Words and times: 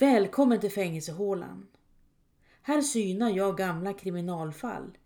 Välkommen 0.00 0.60
till 0.60 0.70
fängelsehålan. 0.70 1.68
Här 2.62 2.82
synar 2.82 3.30
jag 3.30 3.56
gamla 3.56 3.92
kriminalfall, 3.92 4.98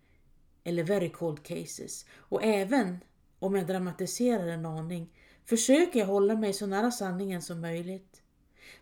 eller 0.63 0.83
very 0.83 1.09
cold 1.09 1.43
cases, 1.43 2.05
och 2.11 2.43
även 2.43 2.97
om 3.39 3.55
jag 3.55 3.67
dramatiserar 3.67 4.47
en 4.47 4.65
aning 4.65 5.09
försöker 5.45 5.99
jag 5.99 6.07
hålla 6.07 6.35
mig 6.35 6.53
så 6.53 6.65
nära 6.65 6.91
sanningen 6.91 7.41
som 7.41 7.61
möjligt. 7.61 8.21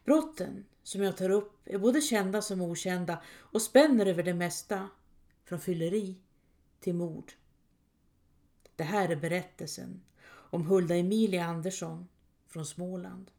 Brotten 0.05 0.65
som 0.83 1.01
jag 1.01 1.17
tar 1.17 1.29
upp 1.29 1.61
är 1.65 1.79
både 1.79 2.01
kända 2.01 2.41
som 2.41 2.61
okända 2.61 3.21
och 3.39 3.61
spänner 3.61 4.05
över 4.05 4.23
det 4.23 4.33
mesta, 4.33 4.89
från 5.45 5.59
fylleri 5.59 6.15
till 6.79 6.95
mord. 6.95 7.31
Det 8.75 8.83
här 8.83 9.09
är 9.09 9.15
berättelsen 9.15 10.01
om 10.27 10.65
Hulda 10.65 10.95
Emilia 10.95 11.45
Andersson 11.45 12.07
från 12.47 12.65
Småland. 12.65 13.31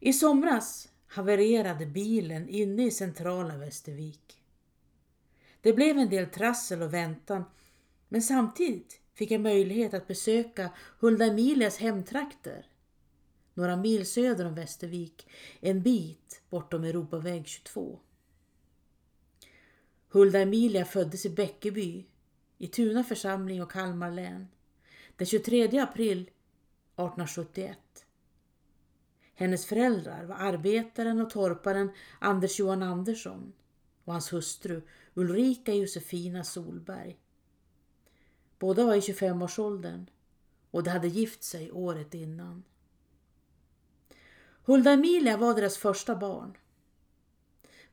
I 0.00 0.12
somras 0.12 0.88
havererade 1.06 1.86
bilen 1.86 2.48
inne 2.48 2.86
i 2.86 2.90
centrala 2.90 3.56
Västervik. 3.56 4.42
Det 5.60 5.72
blev 5.72 5.98
en 5.98 6.10
del 6.10 6.26
trassel 6.26 6.82
och 6.82 6.94
väntan 6.94 7.44
men 8.08 8.22
samtidigt 8.22 9.00
fick 9.14 9.30
jag 9.30 9.40
möjlighet 9.40 9.94
att 9.94 10.08
besöka 10.08 10.70
Hulda 10.98 11.24
Emilias 11.24 11.78
hemtrakter. 11.78 12.66
Några 13.54 13.76
mil 13.76 14.06
söder 14.06 14.44
om 14.44 14.54
Västervik, 14.54 15.26
en 15.60 15.82
bit 15.82 16.42
bortom 16.50 16.84
Europaväg 16.84 17.46
22. 17.46 17.98
Hulda 20.08 20.40
Emilia 20.40 20.84
föddes 20.84 21.26
i 21.26 21.30
Bäckeby 21.30 22.06
i 22.58 22.66
Tuna 22.66 23.04
församling 23.04 23.62
och 23.62 23.70
Kalmar 23.70 24.10
län 24.10 24.48
den 25.16 25.26
23 25.26 25.78
april 25.78 26.20
1871. 26.20 27.78
Hennes 29.40 29.66
föräldrar 29.66 30.24
var 30.24 30.34
arbetaren 30.34 31.20
och 31.20 31.30
torparen 31.30 31.90
Anders 32.18 32.58
Johan 32.58 32.82
Andersson 32.82 33.52
och 34.04 34.12
hans 34.12 34.32
hustru 34.32 34.82
Ulrika 35.14 35.74
Josefina 35.74 36.44
Solberg. 36.44 37.18
Båda 38.58 38.84
var 38.84 38.94
i 38.94 39.00
25-årsåldern 39.00 40.06
och 40.70 40.82
de 40.82 40.90
hade 40.90 41.08
gift 41.08 41.42
sig 41.42 41.72
året 41.72 42.14
innan. 42.14 42.64
Hulda 44.64 44.90
Emilia 44.90 45.36
var 45.36 45.54
deras 45.54 45.78
första 45.78 46.16
barn. 46.16 46.56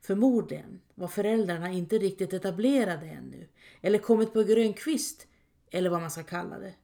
Förmodligen 0.00 0.80
var 0.94 1.08
föräldrarna 1.08 1.70
inte 1.70 1.98
riktigt 1.98 2.32
etablerade 2.32 3.06
ännu 3.06 3.48
eller 3.80 3.98
kommit 3.98 4.32
på 4.32 4.42
grön 4.42 4.74
kvist 4.74 5.26
eller 5.70 5.90
vad 5.90 6.00
man 6.00 6.10
ska 6.10 6.22
kalla 6.22 6.58
det. 6.58 6.74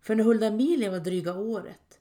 För 0.00 0.14
när 0.14 0.24
Hulda 0.24 0.46
Emilia 0.46 0.90
var 0.90 1.00
dryga 1.00 1.34
året 1.34 1.98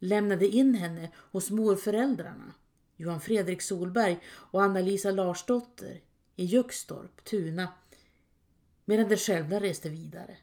lämnade 0.00 0.46
in 0.46 0.74
henne 0.74 1.10
hos 1.14 1.50
morföräldrarna 1.50 2.54
Johan 2.96 3.20
Fredrik 3.20 3.62
Solberg 3.62 4.20
och 4.26 4.62
Anna-Lisa 4.62 5.10
Larsdotter 5.10 6.00
i 6.36 6.44
Juxtorp, 6.44 7.24
Tuna, 7.24 7.68
medan 8.84 9.08
de 9.08 9.16
själva 9.16 9.60
reste 9.60 9.88
vidare. 9.88 10.36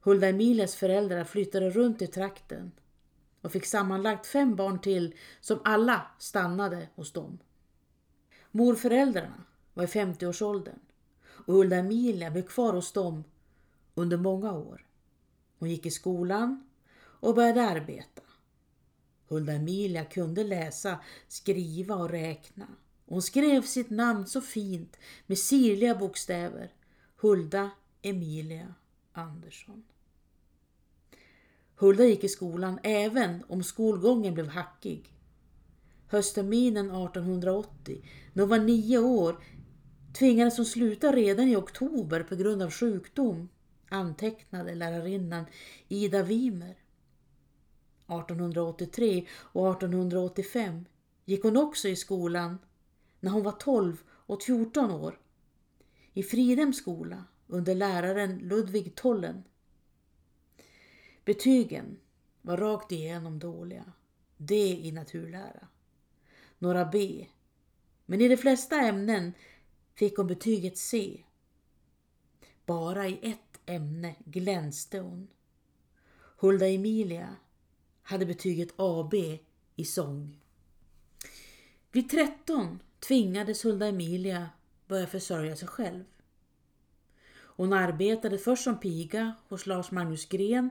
Hulda 0.00 0.28
Emilias 0.28 0.74
föräldrar 0.74 1.24
flyttade 1.24 1.70
runt 1.70 2.02
i 2.02 2.06
trakten 2.06 2.72
och 3.40 3.52
fick 3.52 3.66
sammanlagt 3.66 4.26
fem 4.26 4.56
barn 4.56 4.80
till 4.80 5.14
som 5.40 5.60
alla 5.64 6.06
stannade 6.18 6.88
hos 6.94 7.12
dem. 7.12 7.38
Morföräldrarna 8.50 9.44
var 9.74 9.84
i 9.84 9.86
50-årsåldern 9.86 10.78
och 11.24 11.54
Hulda 11.54 11.76
Emilia 11.76 12.30
blev 12.30 12.46
kvar 12.46 12.72
hos 12.72 12.92
dem 12.92 13.24
under 13.94 14.16
många 14.16 14.52
år. 14.52 14.86
Hon 15.58 15.70
gick 15.70 15.86
i 15.86 15.90
skolan 15.90 16.68
och 17.24 17.34
började 17.34 17.62
arbeta. 17.62 18.22
Hulda 19.28 19.52
Emilia 19.52 20.04
kunde 20.04 20.44
läsa, 20.44 20.98
skriva 21.28 21.94
och 21.94 22.10
räkna. 22.10 22.66
Hon 23.06 23.22
skrev 23.22 23.62
sitt 23.62 23.90
namn 23.90 24.26
så 24.26 24.40
fint 24.40 24.96
med 25.26 25.38
sirliga 25.38 25.94
bokstäver. 25.94 26.72
Hulda 27.20 27.70
Emilia 28.02 28.74
Andersson. 29.12 29.84
Hulda 31.76 32.04
gick 32.04 32.24
i 32.24 32.28
skolan 32.28 32.78
även 32.82 33.44
om 33.48 33.62
skolgången 33.62 34.34
blev 34.34 34.48
hackig. 34.48 35.12
Höstterminen 36.08 36.86
1880, 36.86 38.04
när 38.32 38.42
hon 38.42 38.50
var 38.50 38.58
nio 38.58 38.98
år, 38.98 39.44
tvingades 40.18 40.56
hon 40.56 40.66
sluta 40.66 41.12
redan 41.12 41.48
i 41.48 41.56
oktober 41.56 42.22
på 42.22 42.36
grund 42.36 42.62
av 42.62 42.70
sjukdom, 42.70 43.48
antecknade 43.88 44.74
lärarinnan 44.74 45.44
Ida 45.88 46.22
Wimer. 46.22 46.83
1883 48.06 49.26
och 49.32 49.70
1885 49.70 50.84
gick 51.24 51.42
hon 51.42 51.56
också 51.56 51.88
i 51.88 51.96
skolan 51.96 52.58
när 53.20 53.30
hon 53.30 53.42
var 53.42 53.52
12 53.52 54.02
och 54.08 54.42
14 54.42 54.90
år 54.90 55.18
i 56.12 56.22
Fridhems 56.22 56.76
skola 56.76 57.24
under 57.46 57.74
läraren 57.74 58.38
Ludvig 58.38 58.94
Tollen. 58.94 59.44
Betygen 61.24 61.96
var 62.42 62.56
rakt 62.56 62.92
igenom 62.92 63.38
dåliga. 63.38 63.92
D 64.36 64.54
i 64.82 64.92
naturlära. 64.92 65.68
Några 66.58 66.84
B. 66.84 67.26
Men 68.06 68.20
i 68.20 68.28
de 68.28 68.36
flesta 68.36 68.80
ämnen 68.80 69.32
fick 69.94 70.16
hon 70.16 70.26
betyget 70.26 70.78
C. 70.78 71.24
Bara 72.66 73.08
i 73.08 73.18
ett 73.22 73.60
ämne 73.66 74.14
glänste 74.24 74.98
hon. 74.98 75.28
Hulda 76.36 76.68
Emilia 76.68 77.36
hade 78.04 78.26
betyget 78.26 78.74
AB 78.76 79.14
i 79.76 79.84
sång. 79.84 80.40
Vid 81.92 82.10
13 82.10 82.78
tvingades 83.08 83.64
Hulda 83.64 83.86
Emilia 83.86 84.50
börja 84.86 85.06
försörja 85.06 85.56
sig 85.56 85.68
själv. 85.68 86.04
Hon 87.56 87.72
arbetade 87.72 88.38
först 88.38 88.64
som 88.64 88.80
piga 88.80 89.34
hos 89.48 89.66
Lars 89.66 89.90
Magnus 89.90 90.28
Gren, 90.28 90.70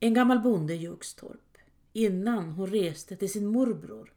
en 0.00 0.14
gammal 0.14 0.40
bonde 0.40 0.74
i 0.74 0.76
Juxtorp, 0.76 1.58
innan 1.92 2.50
hon 2.50 2.66
reste 2.66 3.16
till 3.16 3.32
sin 3.32 3.46
morbror, 3.46 4.12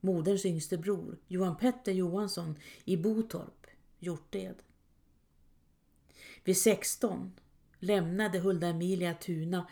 moderns 0.00 0.46
yngste 0.46 0.78
bror, 0.78 1.18
Johan 1.28 1.56
Petter 1.56 1.92
Johansson 1.92 2.58
i 2.84 2.96
Botorp, 2.96 3.66
Hjorted. 3.98 4.54
Vid 6.44 6.56
16 6.56 7.32
lämnade 7.78 8.38
Hulda 8.38 8.66
Emilia 8.66 9.14
Tuna 9.14 9.66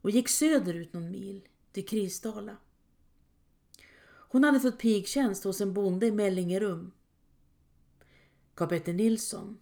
och 0.00 0.10
gick 0.10 0.28
söderut 0.28 0.92
någon 0.92 1.10
mil 1.10 1.48
till 1.74 1.86
Krisdala. 1.86 2.56
Hon 4.06 4.44
hade 4.44 4.60
fått 4.60 4.78
pigtjänst 4.78 5.44
hos 5.44 5.60
en 5.60 5.74
bonde 5.74 6.06
i 6.06 6.12
Mellingerum. 6.12 6.92
Karl-Petter 8.54 8.92
Nilsson, 8.92 9.58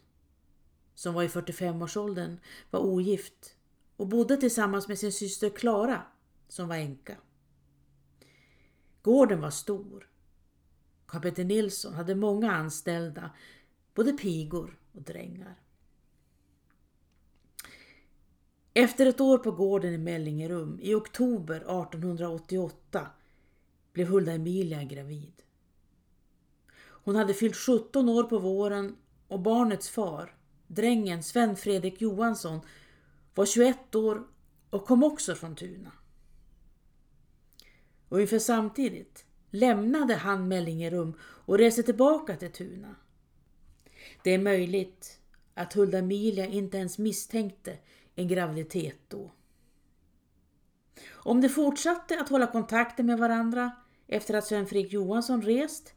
som 0.95 1.15
var 1.15 1.23
i 1.23 1.28
45-årsåldern, 1.28 2.37
var 2.71 2.81
ogift 2.81 3.56
och 3.97 4.06
bodde 4.06 4.37
tillsammans 4.37 4.89
med 4.89 4.99
sin 4.99 5.12
syster 5.12 5.50
Klara, 5.50 6.03
som 6.49 6.69
var 6.69 6.77
änka. 6.77 7.17
Gården 9.03 9.41
var 9.41 9.50
stor. 9.50 10.09
Karl-Petter 11.06 11.44
Nilsson 11.44 11.94
hade 11.94 12.15
många 12.15 12.53
anställda, 12.53 13.31
både 13.94 14.12
pigor 14.12 14.79
och 14.93 15.03
drängar. 15.03 15.61
Efter 18.75 19.06
ett 19.06 19.21
år 19.21 19.38
på 19.38 19.50
gården 19.50 19.94
i 19.94 19.99
Mellingerum 19.99 20.78
i 20.83 20.94
oktober 20.94 21.56
1888 21.56 23.06
blev 23.93 24.06
Hulda 24.06 24.33
Emilia 24.33 24.84
gravid. 24.84 25.33
Hon 26.78 27.16
hade 27.16 27.34
fyllt 27.34 27.56
17 27.56 28.09
år 28.09 28.25
på 28.25 28.38
våren 28.38 28.97
och 29.28 29.41
barnets 29.41 29.88
far, 29.88 30.37
drängen 30.66 31.22
Sven 31.22 31.56
Fredrik 31.56 32.00
Johansson, 32.00 32.61
var 33.34 33.47
21 33.47 33.94
år 33.94 34.22
och 34.71 34.87
kom 34.87 35.03
också 35.03 35.34
från 35.34 35.56
Tuna. 35.56 35.93
Och 38.09 38.16
ungefär 38.16 38.38
samtidigt 38.38 39.25
lämnade 39.50 40.14
han 40.14 40.49
Mellingerum 40.49 41.14
och 41.23 41.58
reste 41.58 41.82
tillbaka 41.82 42.37
till 42.37 42.52
Tuna. 42.52 42.94
Det 44.25 44.31
är 44.31 44.38
möjligt 44.38 45.20
att 45.55 45.73
Hulda 45.73 45.99
Emilia 45.99 46.47
inte 46.47 46.79
ens 46.79 46.99
misstänkte 46.99 47.79
en 48.14 48.29
graviditet 48.29 48.99
då. 49.09 49.31
Om 51.11 51.41
de 51.41 51.49
fortsatte 51.49 52.20
att 52.20 52.29
hålla 52.29 52.47
kontakten 52.47 53.06
med 53.06 53.19
varandra 53.19 53.70
efter 54.06 54.35
att 54.35 54.47
Sven 54.47 54.67
Fredrik 54.67 54.93
Johansson 54.93 55.43
rest, 55.43 55.94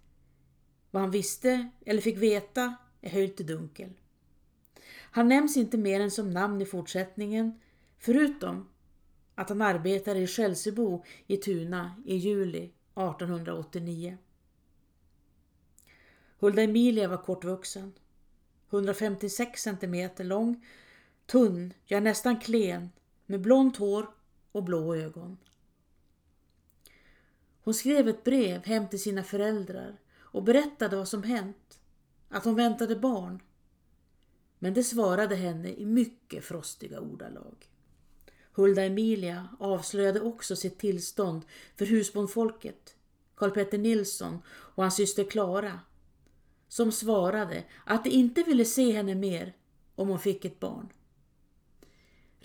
vad 0.91 1.01
han 1.01 1.11
visste 1.11 1.69
eller 1.85 2.01
fick 2.01 2.17
veta 2.17 2.75
är 3.01 3.09
höljt 3.09 3.39
i 3.39 3.43
dunkel. 3.43 3.93
Han 5.11 5.27
nämns 5.27 5.57
inte 5.57 5.77
mer 5.77 5.99
än 5.99 6.11
som 6.11 6.31
namn 6.31 6.61
i 6.61 6.65
fortsättningen, 6.65 7.59
förutom 7.97 8.69
att 9.35 9.49
han 9.49 9.61
arbetade 9.61 10.19
i 10.19 10.27
Skällsebo 10.27 11.03
i 11.27 11.37
Tuna 11.37 12.03
i 12.05 12.15
juli 12.15 12.63
1889. 12.63 14.17
Hulda 16.39 16.61
Emilia 16.61 17.07
var 17.07 17.17
kortvuxen, 17.17 17.93
156 18.69 19.61
cm 19.61 20.09
lång 20.17 20.65
Tunn, 21.25 21.73
ja 21.85 21.99
nästan 21.99 22.39
klen, 22.39 22.89
med 23.25 23.41
blont 23.41 23.77
hår 23.77 24.09
och 24.51 24.63
blå 24.63 24.95
ögon. 24.95 25.37
Hon 27.63 27.73
skrev 27.73 28.07
ett 28.07 28.23
brev 28.23 28.65
hem 28.65 28.87
till 28.87 29.01
sina 29.01 29.23
föräldrar 29.23 29.97
och 30.17 30.43
berättade 30.43 30.95
vad 30.95 31.07
som 31.07 31.23
hänt, 31.23 31.79
att 32.29 32.45
hon 32.45 32.55
väntade 32.55 32.95
barn. 32.95 33.41
Men 34.59 34.73
det 34.73 34.83
svarade 34.83 35.35
henne 35.35 35.69
i 35.69 35.85
mycket 35.85 36.43
frostiga 36.43 36.99
ordalag. 36.99 37.69
Hulda 38.51 38.83
Emilia 38.83 39.47
avslöjade 39.59 40.21
också 40.21 40.55
sitt 40.55 40.79
tillstånd 40.79 41.45
för 41.75 41.85
husbondfolket, 41.85 42.95
Karl 43.35 43.51
Petter 43.51 43.77
Nilsson 43.77 44.41
och 44.47 44.83
hans 44.83 44.95
syster 44.95 45.23
Klara, 45.23 45.79
som 46.67 46.91
svarade 46.91 47.63
att 47.85 48.03
de 48.03 48.09
inte 48.09 48.43
ville 48.43 48.65
se 48.65 48.91
henne 48.91 49.15
mer 49.15 49.53
om 49.95 50.09
hon 50.09 50.19
fick 50.19 50.45
ett 50.45 50.59
barn. 50.59 50.89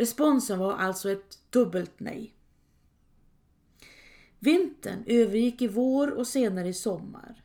Responsen 0.01 0.59
var 0.59 0.73
alltså 0.73 1.11
ett 1.11 1.39
dubbelt 1.51 2.01
nej. 2.01 2.35
Vintern 4.39 5.05
övergick 5.07 5.63
i 5.63 5.69
vår 5.69 6.11
och 6.11 6.27
senare 6.27 6.69
i 6.69 6.75
sommar. 6.75 7.45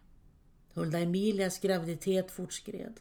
Hulda 0.73 0.99
Emilias 0.99 1.59
graviditet 1.59 2.31
fortskred. 2.31 2.99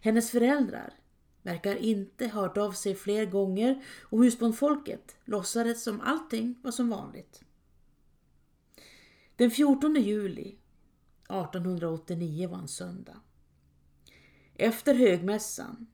Hennes 0.00 0.30
föräldrar 0.30 0.94
verkar 1.42 1.76
inte 1.76 2.28
ha 2.28 2.40
hört 2.42 2.56
av 2.56 2.72
sig 2.72 2.94
fler 2.94 3.26
gånger 3.26 3.84
och 4.02 4.24
husbondfolket 4.24 5.16
låtsades 5.24 5.82
som 5.82 6.00
allting 6.00 6.54
var 6.62 6.70
som 6.70 6.88
vanligt. 6.88 7.42
Den 9.36 9.50
14 9.50 9.94
juli 9.94 10.58
1889 11.22 12.48
var 12.48 12.58
en 12.58 12.68
söndag. 12.68 13.20
Efter 14.54 14.94
högmässan, 14.94 15.86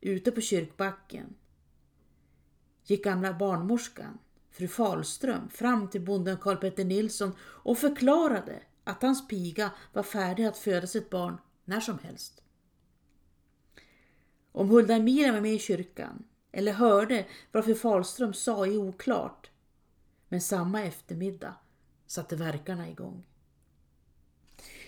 ute 0.00 0.32
på 0.32 0.40
kyrkbacken, 0.40 1.34
gick 2.90 3.04
gamla 3.04 3.32
barnmorskan, 3.32 4.18
fru 4.50 4.68
Falström, 4.68 5.48
fram 5.48 5.88
till 5.88 6.04
bonden 6.04 6.36
Karl 6.36 6.56
Petter 6.56 6.84
Nilsson 6.84 7.32
och 7.40 7.78
förklarade 7.78 8.62
att 8.84 9.02
hans 9.02 9.28
piga 9.28 9.70
var 9.92 10.02
färdig 10.02 10.44
att 10.44 10.58
föda 10.58 10.86
sitt 10.86 11.10
barn 11.10 11.38
när 11.64 11.80
som 11.80 11.98
helst. 11.98 12.42
Om 14.52 14.68
Hulda 14.68 14.94
Emilia 14.94 15.32
var 15.32 15.40
med 15.40 15.54
i 15.54 15.58
kyrkan 15.58 16.24
eller 16.52 16.72
hörde 16.72 17.26
vad 17.52 17.64
fru 17.64 17.74
Falström 17.74 18.34
sa 18.34 18.66
är 18.66 18.76
oklart. 18.76 19.50
Men 20.28 20.40
samma 20.40 20.82
eftermiddag 20.82 21.54
satte 22.06 22.36
verkarna 22.36 22.88
igång. 22.88 23.26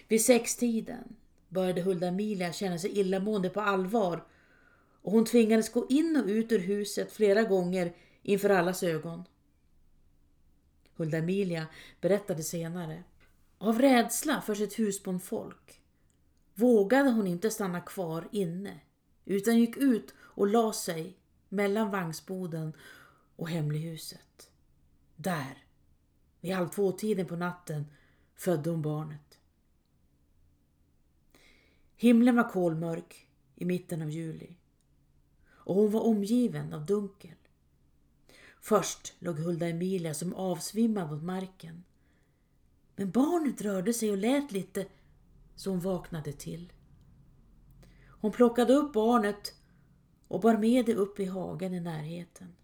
Vid 0.09 0.25
sextiden 0.25 1.17
började 1.49 1.83
Hulda 1.83 2.07
Emilia 2.07 2.53
känna 2.53 2.79
sig 2.79 2.99
illamående 2.99 3.49
på 3.49 3.61
allvar 3.61 4.27
och 5.03 5.13
hon 5.13 5.25
tvingades 5.25 5.73
gå 5.73 5.87
in 5.89 6.17
och 6.17 6.29
ut 6.29 6.53
ur 6.53 6.59
huset 6.59 7.13
flera 7.13 7.43
gånger 7.43 7.97
inför 8.23 8.51
allas 8.51 8.83
ögon. 8.83 9.25
Hulda 10.97 11.19
Emilia 11.19 11.67
berättade 12.01 12.43
senare. 12.43 13.05
Av 13.59 13.79
rädsla 13.79 14.41
för 14.41 14.55
sitt 14.55 14.79
husbondfolk 14.79 15.83
vågade 16.55 17.11
hon 17.11 17.27
inte 17.27 17.51
stanna 17.51 17.81
kvar 17.81 18.29
inne 18.33 18.81
utan 19.25 19.59
gick 19.59 19.77
ut 19.77 20.15
och 20.19 20.47
la 20.47 20.73
sig 20.73 21.17
mellan 21.49 21.91
vagnsboden 21.91 22.73
och 23.37 23.49
hemlighuset. 23.49 24.51
Där, 25.17 25.65
vid 26.41 26.53
halv 26.55 26.69
två-tiden 26.69 27.27
på 27.27 27.37
natten, 27.37 27.87
födde 28.35 28.71
hon 28.71 28.83
barnet. 28.83 29.39
Himlen 31.97 32.37
var 32.37 32.51
kolmörk 32.51 33.27
i 33.57 33.65
mitten 33.65 34.03
av 34.03 34.11
juli 34.11 34.57
och 35.71 35.77
hon 35.77 35.91
var 35.91 36.01
omgiven 36.01 36.73
av 36.73 36.87
dunkel. 36.87 37.35
Först 38.61 39.15
låg 39.19 39.39
Hulda 39.39 39.69
Emilia 39.69 40.15
som 40.15 40.35
avsvimmad 40.35 41.11
mot 41.11 41.23
marken. 41.23 41.85
Men 42.97 43.11
barnet 43.11 43.63
rörde 43.63 43.95
sig 43.95 44.11
och 44.11 44.17
lät 44.17 44.53
lite 44.53 44.87
så 45.57 45.71
hon 45.71 45.81
vaknade 45.81 46.33
till. 46.33 46.73
Hon 48.21 48.33
plockade 48.33 48.73
upp 48.73 48.93
barnet 48.93 49.55
och 50.29 50.41
bar 50.41 50.57
med 50.57 50.87
det 50.87 50.95
upp 50.95 51.21
i 51.21 51.25
hagen 51.25 51.75
i 51.75 51.81
närheten. 51.81 52.55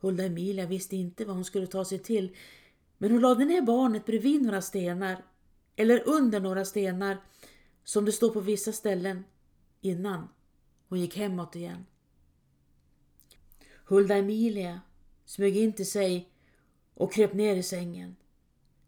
Hulda 0.00 0.24
Emilia 0.24 0.66
visste 0.66 0.96
inte 0.96 1.24
vad 1.24 1.34
hon 1.34 1.44
skulle 1.44 1.66
ta 1.66 1.84
sig 1.84 1.98
till 1.98 2.36
men 2.98 3.10
hon 3.10 3.20
lade 3.20 3.44
ner 3.44 3.62
barnet 3.62 4.06
bredvid 4.06 4.42
några 4.42 4.62
stenar 4.62 5.24
eller 5.76 6.08
under 6.08 6.40
några 6.40 6.64
stenar 6.64 7.18
som 7.84 8.04
det 8.04 8.12
står 8.12 8.30
på 8.30 8.40
vissa 8.40 8.72
ställen 8.72 9.24
innan 9.80 10.28
hon 10.88 11.00
gick 11.00 11.16
hemåt 11.16 11.56
igen. 11.56 11.86
Hulda 13.84 14.16
Emilia 14.16 14.80
smög 15.24 15.56
in 15.56 15.72
till 15.72 15.90
sig 15.90 16.30
och 16.94 17.12
kröp 17.12 17.32
ner 17.32 17.56
i 17.56 17.62
sängen. 17.62 18.16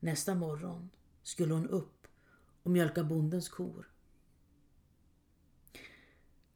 Nästa 0.00 0.34
morgon 0.34 0.90
skulle 1.22 1.54
hon 1.54 1.68
upp 1.68 2.06
och 2.62 2.70
mjölka 2.70 3.04
bondens 3.04 3.48
kor. 3.48 3.88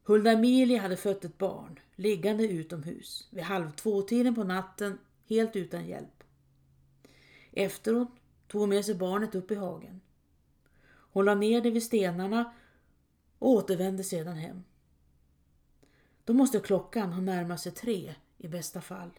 Hulda 0.03 0.31
Emilia 0.31 0.81
hade 0.81 0.97
fött 0.97 1.25
ett 1.25 1.37
barn 1.37 1.79
liggande 1.95 2.47
utomhus 2.47 3.27
vid 3.31 3.43
halv 3.43 3.71
två-tiden 3.71 4.35
på 4.35 4.43
natten 4.43 4.97
helt 5.25 5.55
utan 5.55 5.85
hjälp. 5.85 6.23
Efteråt 7.51 8.09
tog 8.47 8.61
hon 8.61 8.69
med 8.69 8.85
sig 8.85 8.95
barnet 8.95 9.35
upp 9.35 9.51
i 9.51 9.55
hagen. 9.55 10.01
Hon 10.85 11.25
la 11.25 11.35
ner 11.35 11.61
det 11.61 11.71
vid 11.71 11.83
stenarna 11.83 12.53
och 13.39 13.49
återvände 13.49 14.03
sedan 14.03 14.37
hem. 14.37 14.63
Då 16.25 16.33
måste 16.33 16.59
klockan 16.59 17.13
ha 17.13 17.21
närmat 17.21 17.61
sig 17.61 17.71
tre 17.71 18.15
i 18.37 18.47
bästa 18.47 18.81
fall. 18.81 19.11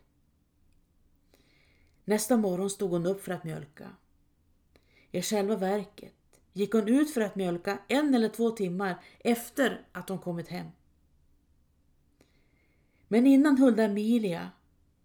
Nästa 2.05 2.37
morgon 2.37 2.71
stod 2.71 2.91
hon 2.91 3.07
upp 3.07 3.25
för 3.25 3.33
att 3.33 3.45
mjölka. 3.45 3.91
I 5.11 5.23
själva 5.23 5.57
verket 5.57 6.15
gick 6.53 6.73
hon 6.73 6.89
ut 6.89 7.15
för 7.15 7.21
att 7.21 7.37
mjölka 7.37 7.79
en 7.89 8.15
eller 8.15 8.29
två 8.29 8.51
timmar 8.51 9.03
efter 9.21 9.87
att 9.93 10.09
hon 10.09 10.19
kommit 10.19 10.49
hem. 10.49 10.67
Men 13.09 13.27
innan 13.27 13.59
Hulda 13.59 13.83
Emilia 13.83 14.51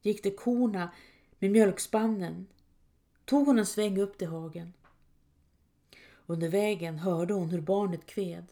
gick 0.01 0.21
till 0.21 0.35
korna 0.35 0.91
med 1.39 1.51
mjölkspannen 1.51 2.47
tog 3.25 3.47
hon 3.47 3.59
en 3.59 3.65
sväng 3.65 3.99
upp 3.99 4.17
till 4.17 4.27
hagen. 4.27 4.73
Under 6.25 6.49
vägen 6.49 6.99
hörde 6.99 7.33
hon 7.33 7.49
hur 7.49 7.61
barnet 7.61 8.05
kved. 8.05 8.45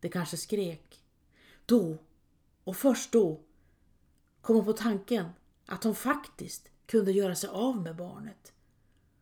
Det 0.00 0.08
kanske 0.08 0.36
skrek. 0.36 1.00
Då, 1.66 1.98
och 2.64 2.76
först 2.76 3.12
då, 3.12 3.40
kom 4.40 4.56
hon 4.56 4.64
på 4.64 4.72
tanken 4.72 5.28
att 5.66 5.84
hon 5.84 5.94
faktiskt 5.94 6.68
kunde 6.86 7.12
göra 7.12 7.34
sig 7.34 7.50
av 7.50 7.82
med 7.82 7.96
barnet. 7.96 8.52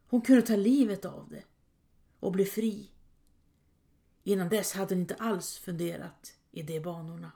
Hon 0.07 0.21
kunde 0.21 0.43
ta 0.43 0.57
livet 0.57 1.05
av 1.05 1.29
det 1.31 1.45
och 2.21 2.33
bli 2.33 2.45
fri. 2.45 2.91
Innan 4.23 4.49
dess 4.49 4.73
hade 4.73 4.95
hon 4.95 5.01
inte 5.01 5.15
alls 5.15 5.59
funderat 5.59 6.35
i 6.51 6.63
de 6.63 6.81
banorna. 6.81 7.33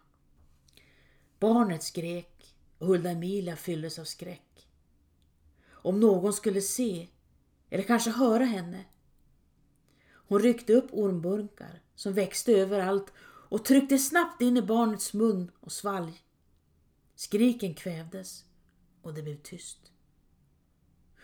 Barnet 1.38 1.82
skrek 1.82 2.54
och 2.78 2.86
Hulda 2.86 3.10
Emilia 3.10 3.56
fylldes 3.56 3.98
av 3.98 4.04
skräck. 4.04 4.68
Om 5.70 6.00
någon 6.00 6.32
skulle 6.32 6.60
se 6.60 7.08
eller 7.70 7.84
kanske 7.84 8.10
höra 8.10 8.44
henne. 8.44 8.84
Hon 10.10 10.40
ryckte 10.40 10.72
upp 10.72 10.88
ormburkar 10.92 11.82
som 11.94 12.12
växte 12.12 12.52
överallt 12.52 13.12
och 13.48 13.64
tryckte 13.64 13.98
snabbt 13.98 14.42
in 14.42 14.56
i 14.56 14.62
barnets 14.62 15.14
mun 15.14 15.50
och 15.60 15.72
svalg. 15.72 16.24
Skriken 17.14 17.74
kvävdes 17.74 18.44
och 19.02 19.14
det 19.14 19.22
blev 19.22 19.36
tyst. 19.36 19.92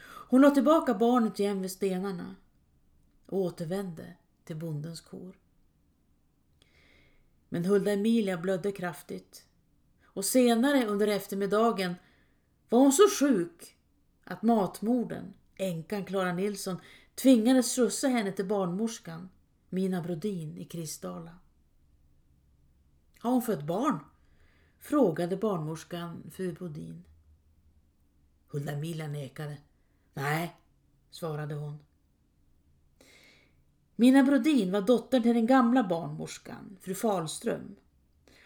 Hon 0.03 0.41
la 0.41 0.51
tillbaka 0.51 0.95
barnet 0.95 1.41
igen 1.41 1.63
vid 1.63 1.71
stenarna 1.71 2.37
och 3.27 3.39
återvände 3.39 4.17
till 4.45 4.57
bondens 4.57 5.01
kor. 5.01 5.39
Men 7.49 7.65
Hulda 7.65 7.93
Emilia 7.93 8.39
blödde 8.39 8.73
kraftigt 8.73 9.45
och 10.05 10.25
senare 10.25 10.87
under 10.87 11.07
eftermiddagen 11.07 11.95
var 12.69 12.79
hon 12.79 12.93
så 12.93 13.09
sjuk 13.09 13.77
att 14.25 14.43
matmorden, 14.43 15.35
änkan 15.57 16.05
Klara 16.05 16.33
Nilsson, 16.33 16.77
tvingades 17.15 17.77
skjutsa 17.77 18.09
henne 18.09 18.33
till 18.33 18.47
barnmorskan 18.47 19.29
Mina 19.69 20.03
Brodin 20.03 20.57
i 20.57 20.65
Kristdala. 20.65 21.39
Har 23.21 23.31
hon 23.31 23.43
fött 23.43 23.63
barn? 23.63 23.99
frågade 24.79 25.37
barnmorskan 25.37 26.31
fru 26.31 26.53
Brodin. 26.53 27.05
Hulda 28.49 28.73
Emilia 28.73 29.09
nekade. 29.09 29.57
Nej, 30.15 30.57
svarade 31.11 31.55
hon. 31.55 31.79
Mina 33.97 34.23
Brodin 34.23 34.73
var 34.73 34.81
dottern 34.81 35.23
till 35.23 35.35
den 35.35 35.47
gamla 35.47 35.85
barnmorskan, 35.85 36.77
fru 36.81 36.95
Falström, 36.95 37.77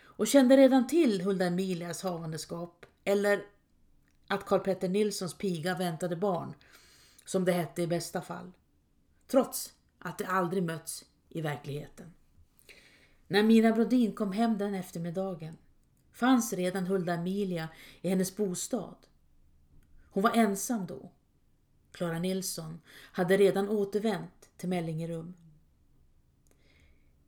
och 0.03 0.27
kände 0.27 0.57
redan 0.57 0.87
till 0.87 1.21
Hulda 1.21 1.47
Emilias 1.47 2.03
havandeskap, 2.03 2.87
eller 3.05 3.45
att 4.27 4.47
Karl 4.47 4.61
Petter 4.61 4.89
Nilssons 4.89 5.35
piga 5.35 5.79
väntade 5.79 6.17
barn, 6.17 6.55
som 7.25 7.45
det 7.45 7.53
hette 7.53 7.83
i 7.83 7.87
bästa 7.87 8.21
fall, 8.21 8.53
trots 9.27 9.73
att 9.99 10.19
de 10.19 10.25
aldrig 10.25 10.63
mötts 10.63 11.05
i 11.29 11.41
verkligheten. 11.41 12.13
När 13.29 13.43
Mina 13.43 13.73
Brodin 13.73 14.13
kom 14.13 14.33
hem 14.33 14.59
den 14.59 14.75
eftermiddagen 14.75 15.57
fanns 16.13 16.53
redan 16.53 16.87
Hulda 16.87 17.15
Emilia 17.15 17.69
i 18.01 18.09
hennes 18.09 18.37
bostad. 18.37 18.97
Hon 20.11 20.23
var 20.23 20.37
ensam 20.37 20.87
då 20.87 21.11
Klara 21.93 22.19
Nilsson, 22.19 22.81
hade 23.13 23.37
redan 23.37 23.69
återvänt 23.69 24.51
till 24.57 24.69
Mellingerum. 24.69 25.35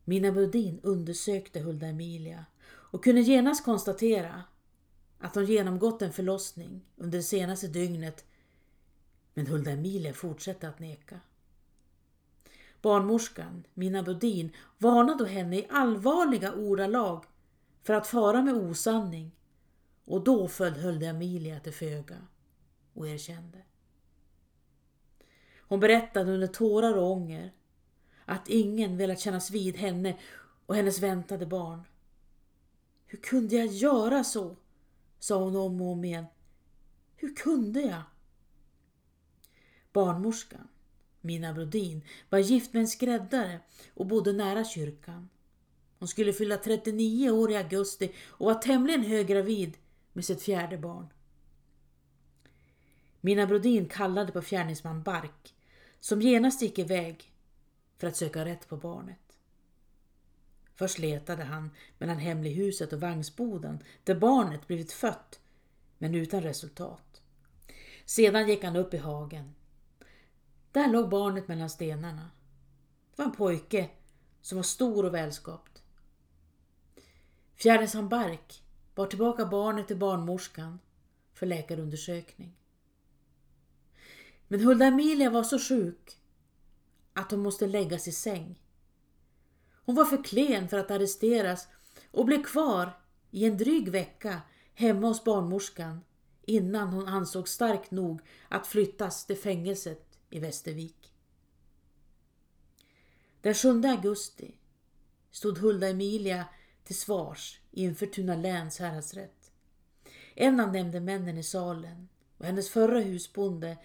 Mina 0.05 0.33
Brodin 0.33 0.81
undersökte 0.83 1.61
Hulda 1.61 1.87
Emilia 1.87 2.45
och 2.67 3.05
kunde 3.05 3.21
genast 3.21 3.65
konstatera 3.65 4.45
att 5.19 5.35
hon 5.35 5.45
genomgått 5.45 6.03
en 6.03 6.13
förlossning 6.13 6.85
under 6.97 7.19
det 7.19 7.25
senaste 7.25 7.67
dygnet 7.67 8.25
men 9.35 9.47
Hulda 9.47 9.71
Emilia 9.71 10.13
fortsatte 10.13 10.69
att 10.69 10.79
neka. 10.79 11.21
Barnmorskan, 12.87 13.67
Mina 13.75 14.03
Budin, 14.03 14.53
varnade 14.79 15.29
henne 15.29 15.57
i 15.57 15.67
allvarliga 15.71 16.53
ordalag 16.53 17.25
för 17.83 17.95
att 17.95 18.07
fara 18.07 18.43
med 18.43 18.55
osanning 18.55 19.31
och 20.05 20.25
då 20.25 20.49
föll 20.49 20.73
Hulda 20.73 21.07
Emilia 21.07 21.61
till 21.61 21.73
föga 21.73 22.17
och 22.95 23.09
erkände. 23.09 23.59
Hon 25.61 25.81
berättade 25.81 26.33
under 26.33 26.47
tårar 26.47 26.97
och 26.97 27.11
ånger 27.11 27.53
att 28.25 28.49
ingen 28.49 28.97
velat 28.97 29.21
kännas 29.21 29.51
vid 29.51 29.77
henne 29.77 30.19
och 30.67 30.77
hennes 30.77 30.99
väntade 30.99 31.47
barn. 31.47 31.83
Hur 33.07 33.19
kunde 33.19 33.57
jag 33.57 33.67
göra 33.67 34.25
så? 34.25 34.57
sa 35.19 35.43
hon 35.43 35.57
om 35.57 35.81
och 35.81 35.93
om 35.93 36.05
igen. 36.05 36.27
Hur 37.17 37.37
kunde 37.37 37.81
jag? 37.81 38.03
Barnmorskan, 39.93 40.69
mina 41.27 41.53
Brodin, 41.53 42.03
var 42.31 42.39
gift 42.39 42.73
med 42.73 42.81
en 42.81 42.89
skräddare 42.89 43.61
och 43.95 44.07
bodde 44.07 44.33
nära 44.33 44.65
kyrkan. 44.65 45.29
Hon 45.99 46.09
skulle 46.09 46.33
fylla 46.33 46.57
39 46.57 47.31
år 47.31 47.51
i 47.51 47.57
augusti 47.57 48.13
och 48.27 48.47
var 48.47 48.55
tämligen 48.55 49.03
höggravid 49.03 49.77
med 50.13 50.25
sitt 50.25 50.43
fjärde 50.43 50.79
barn. 50.79 51.07
Mina 53.21 53.47
Brodin 53.47 53.89
kallade 53.89 54.33
på 54.33 54.43
fjärningsman 54.43 55.03
Bark 55.03 55.55
som 56.01 56.23
genast 56.23 56.63
gick 56.63 56.79
iväg 56.79 57.33
för 57.99 58.07
att 58.07 58.17
söka 58.17 58.45
rätt 58.45 58.69
på 58.69 58.77
barnet. 58.77 59.19
Först 60.75 60.99
letade 60.99 61.45
han 61.45 61.71
mellan 61.99 62.19
hemlighuset 62.19 62.93
och 62.93 63.01
vagnsboden 63.01 63.79
där 64.05 64.15
barnet 64.15 64.67
blivit 64.67 64.93
fött, 64.93 65.41
men 65.99 66.15
utan 66.15 66.43
resultat. 66.43 67.23
Sedan 68.05 68.49
gick 68.49 68.65
han 68.65 68.77
upp 68.77 68.95
i 68.95 68.97
hagen. 68.97 69.55
Där 70.77 70.89
låg 70.89 71.09
barnet 71.09 71.49
mellan 71.49 71.71
stenarna. 71.71 72.31
Det 73.11 73.23
var 73.23 73.25
en 73.25 73.37
pojke 73.37 73.91
som 74.41 74.57
var 74.57 74.63
stor 74.63 75.05
och 75.05 75.15
välskapt. 75.15 75.83
Fjärdesan 77.55 78.09
Bark 78.09 78.63
bar 78.95 79.07
tillbaka 79.07 79.47
barnet 79.47 79.87
till 79.87 79.97
barnmorskan 79.97 80.79
för 81.33 81.47
läkarundersökning. 81.47 82.57
Men 84.49 84.61
Hulda 84.61 84.85
Emilia 84.87 85.31
var 85.31 85.43
så 85.43 85.59
sjuk 85.59 86.21
att 87.13 87.31
hon 87.31 87.41
måste 87.41 87.67
läggas 87.67 88.09
i 88.09 88.13
säng. 88.13 88.63
Hon 89.85 89.95
var 89.95 90.05
för 90.05 90.25
klen 90.25 90.69
för 90.69 90.79
att 90.79 90.91
arresteras 90.91 91.69
och 92.11 92.25
blev 92.27 92.43
kvar 92.43 92.91
i 93.31 93.45
en 93.45 93.57
dryg 93.57 93.89
vecka 93.89 94.41
hemma 94.75 95.07
hos 95.07 95.25
barnmorskan 95.25 96.01
innan 96.43 96.89
hon 96.89 97.09
ansågs 97.09 97.51
stark 97.53 97.91
nog 97.91 98.21
att 98.49 98.67
flyttas 98.67 99.27
till 99.27 99.37
fängelset 99.37 100.06
i 100.31 100.39
Västervik. 100.39 101.13
Den 103.41 103.55
7 103.55 103.83
augusti 103.85 104.55
stod 105.31 105.59
Hulda 105.59 105.89
Emilia 105.89 106.45
till 106.85 106.99
svars 106.99 107.61
inför 107.71 108.07
Tuna 108.07 108.37
läns 108.37 108.79
häradsrätt. 108.79 109.53
En 110.35 110.61
av 110.61 110.73
nämndemännen 110.73 111.39
i 111.39 111.43
salen 111.43 112.09
var 112.37 112.47
hennes 112.47 112.71
förra 112.71 113.01
husbonde 113.01 113.79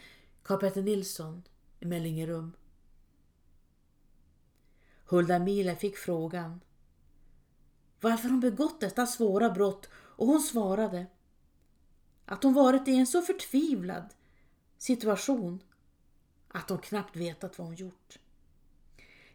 Karl-Petter 0.44 0.82
Nilsson 0.82 1.44
i 1.80 1.86
Mellingerum. 1.86 2.54
Hulda 5.06 5.36
Emilia 5.36 5.76
fick 5.76 5.98
frågan 5.98 6.62
varför 8.02 8.30
hon 8.30 8.40
begått 8.40 8.80
detta 8.80 9.08
svåra 9.08 9.50
brott 9.50 9.90
och 9.94 10.28
hon 10.28 10.40
svarade 10.40 11.06
att 12.26 12.44
hon 12.44 12.54
varit 12.54 12.88
i 12.88 12.96
en 12.96 13.08
så 13.08 13.22
förtvivlad 13.22 14.14
situation 14.78 15.64
att 16.54 16.70
hon 16.70 16.80
knappt 16.80 17.16
vetat 17.16 17.58
vad 17.58 17.68
hon 17.68 17.76
gjort. 17.76 18.20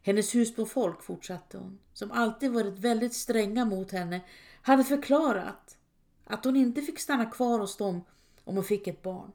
Hennes 0.02 0.35
husbofolk, 0.35 1.02
fortsatte 1.02 1.58
hon, 1.58 1.78
som 1.92 2.11
alltid 2.12 2.52
varit 2.52 2.78
väldigt 2.78 3.14
stränga 3.14 3.64
mot 3.64 3.92
henne, 3.92 4.20
hade 4.62 4.85
förklarat 4.85 5.78
att 6.25 6.44
hon 6.44 6.56
inte 6.56 6.82
fick 6.82 6.99
stanna 6.99 7.26
kvar 7.26 7.58
hos 7.58 7.76
dem 7.76 8.04
om 8.44 8.54
hon 8.54 8.64
fick 8.64 8.87
ett 8.87 9.02
barn. 9.02 9.32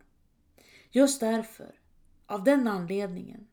Just 0.92 1.20
därför, 1.20 1.80
av 2.26 2.44
den 2.44 2.68
anledningen, 2.68 3.48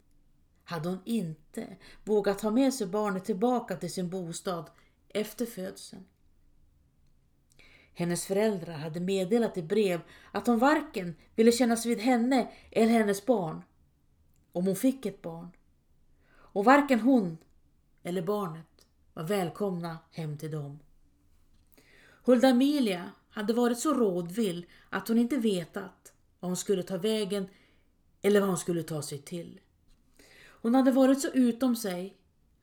hade 0.65 0.89
hon 0.89 1.01
inte 1.05 1.77
vågat 2.05 2.39
ta 2.39 2.51
med 2.51 2.75
sig 2.75 2.87
barnet 2.87 3.25
tillbaka 3.25 3.77
till 3.77 3.93
sin 3.93 4.11
bostad 4.11 4.71
efter 5.09 5.47
födseln. 5.47 6.05
Hennes 7.95 8.27
föräldrar 8.27 8.79
hade 8.79 9.01
meddelat 9.01 9.57
i 9.57 9.63
brev 9.63 10.01
att 10.33 10.45
de 10.45 10.59
varken 10.59 11.17
ville 11.35 11.53
kännas 11.53 11.87
vid 11.87 11.99
henne 11.99 12.53
eller 12.71 12.93
hennes 12.93 13.27
barn 13.27 13.63
om 14.59 14.67
hon 14.67 14.77
fick 14.77 15.07
ett 15.07 15.23
barn. 15.23 15.49
Och 16.31 16.65
varken 16.65 17.01
hon 17.01 17.39
eller 18.03 18.23
barnet 18.23 18.87
var 19.15 19.23
välkomna 19.23 19.99
hem 20.11 20.39
till 20.39 20.51
dem. 20.51 20.79
Hulda 22.25 22.49
Emilia 22.49 23.13
hade 23.31 23.53
varit 23.53 23.79
så 23.79 23.95
rådvill 23.95 24.67
att 24.91 25.09
hon 25.09 25.19
inte 25.19 25.37
vetat 25.37 26.13
vad 26.41 26.49
hon 26.49 26.57
skulle 26.57 26.83
ta 26.83 26.97
vägen 26.97 27.49
eller 28.23 28.41
vad 28.41 28.49
hon 28.49 28.59
skulle 28.59 28.83
ta 28.83 29.03
sig 29.03 29.19
till. 29.19 29.61
Hon 30.45 30.75
hade 30.75 30.93
varit 30.93 31.21
så 31.21 31.29
utom 31.29 31.77
sig 31.77 32.17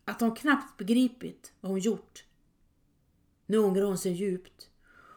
att 0.06 0.22
hon 0.22 0.36
knappt 0.36 0.78
begripit 0.78 1.54
vad 1.62 1.72
hon 1.72 1.80
gjort. 1.80 2.26
Nu 3.46 3.58
ångrar 3.58 3.86
hon 3.86 3.98
sig 3.98 4.12
djupt 4.12 4.70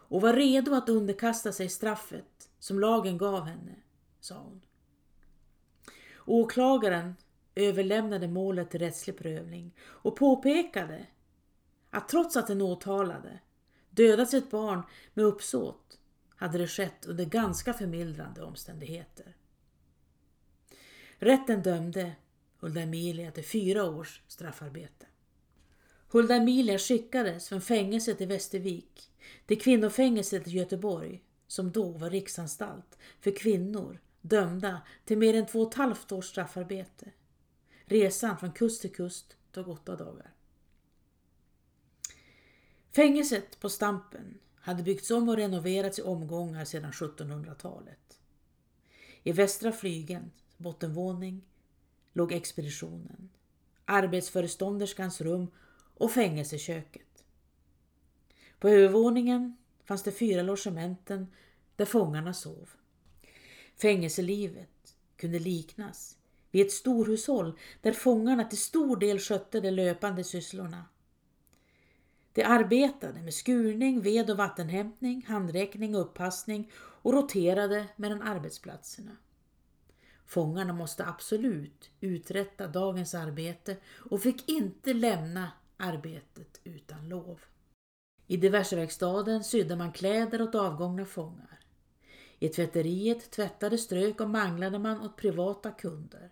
och 0.08 0.20
var 0.20 0.32
redo 0.32 0.74
att 0.74 0.88
underkasta 0.88 1.52
sig 1.52 1.68
straffet 1.68 2.50
som 2.58 2.80
lagen 2.80 3.18
gav 3.18 3.44
henne, 3.44 3.74
sa 4.20 4.38
hon. 4.38 4.60
Åklagaren 6.28 7.14
överlämnade 7.54 8.28
målet 8.28 8.70
till 8.70 8.80
rättslig 8.80 9.18
prövning 9.18 9.74
och 9.80 10.16
påpekade 10.16 11.06
att 11.90 12.08
trots 12.08 12.36
att 12.36 12.46
den 12.46 12.62
åtalade 12.62 13.40
dödat 13.90 14.30
sitt 14.30 14.50
barn 14.50 14.82
med 15.14 15.24
uppsåt 15.24 15.98
hade 16.36 16.58
det 16.58 16.66
skett 16.66 17.06
under 17.06 17.24
ganska 17.24 17.72
förmildrande 17.72 18.42
omständigheter. 18.42 19.36
Rätten 21.18 21.62
dömde 21.62 22.12
Hulda 22.60 22.80
Emilia 22.80 23.30
till 23.30 23.44
fyra 23.44 23.84
års 23.84 24.22
straffarbete. 24.26 25.06
Hulda 26.08 26.34
Emilia 26.34 26.78
skickades 26.78 27.48
från 27.48 27.60
fängelset 27.60 28.20
i 28.20 28.26
Västervik 28.26 29.10
till 29.46 29.60
kvinnofängelset 29.60 30.48
i 30.48 30.50
Göteborg, 30.50 31.22
som 31.46 31.72
då 31.72 31.92
var 31.92 32.10
riksanstalt 32.10 32.98
för 33.20 33.36
kvinnor 33.36 33.98
dömda 34.20 34.82
till 35.04 35.18
mer 35.18 35.34
än 35.34 35.46
två 35.46 35.60
och 35.60 35.68
ett 35.68 35.78
halvt 35.78 36.12
års 36.12 36.24
straffarbete. 36.24 37.12
Resan 37.84 38.38
från 38.38 38.52
kust 38.52 38.80
till 38.80 38.94
kust 38.94 39.36
tog 39.52 39.68
åtta 39.68 39.96
dagar. 39.96 40.32
Fängelset 42.92 43.60
på 43.60 43.68
Stampen 43.68 44.38
hade 44.54 44.82
byggts 44.82 45.10
om 45.10 45.28
och 45.28 45.36
renoverats 45.36 45.98
i 45.98 46.02
omgångar 46.02 46.64
sedan 46.64 46.92
1700-talet. 46.92 48.20
I 49.22 49.32
västra 49.32 49.72
flygen, 49.72 50.30
bottenvåning, 50.56 51.44
låg 52.12 52.32
expeditionen, 52.32 53.30
arbetsförestånderskans 53.84 55.20
rum 55.20 55.50
och 55.94 56.10
fängelseköket. 56.10 57.24
På 58.58 58.68
övervåningen 58.68 59.56
fanns 59.84 60.02
det 60.02 60.12
fyra 60.12 60.42
logementen 60.42 61.26
där 61.76 61.84
fångarna 61.84 62.34
sov. 62.34 62.70
Fängelselivet 63.78 64.96
kunde 65.16 65.38
liknas 65.38 66.16
vid 66.50 66.66
ett 66.66 66.72
storhushåll 66.72 67.58
där 67.82 67.92
fångarna 67.92 68.44
till 68.44 68.58
stor 68.58 68.96
del 68.96 69.18
skötte 69.18 69.60
de 69.60 69.70
löpande 69.70 70.24
sysslorna. 70.24 70.84
De 72.32 72.42
arbetade 72.44 73.22
med 73.22 73.34
skurning, 73.34 74.02
ved 74.02 74.30
och 74.30 74.36
vattenhämtning, 74.36 75.24
handräckning 75.28 75.94
och 75.94 76.00
uppassning 76.00 76.70
och 76.76 77.12
roterade 77.12 77.86
mellan 77.96 78.22
arbetsplatserna. 78.22 79.16
Fångarna 80.26 80.72
måste 80.72 81.06
absolut 81.06 81.90
uträtta 82.00 82.66
dagens 82.66 83.14
arbete 83.14 83.76
och 84.10 84.22
fick 84.22 84.48
inte 84.48 84.94
lämna 84.94 85.52
arbetet 85.76 86.60
utan 86.64 87.08
lov. 87.08 87.40
I 88.26 88.36
diverseverkstaden 88.36 89.44
sydde 89.44 89.76
man 89.76 89.92
kläder 89.92 90.42
åt 90.42 90.54
avgångna 90.54 91.04
fångar. 91.04 91.57
I 92.38 92.48
tvätteriet 92.48 93.30
tvättade, 93.30 93.78
strök 93.78 94.20
och 94.20 94.30
manglade 94.30 94.78
man 94.78 95.00
åt 95.00 95.16
privata 95.16 95.70
kunder. 95.70 96.30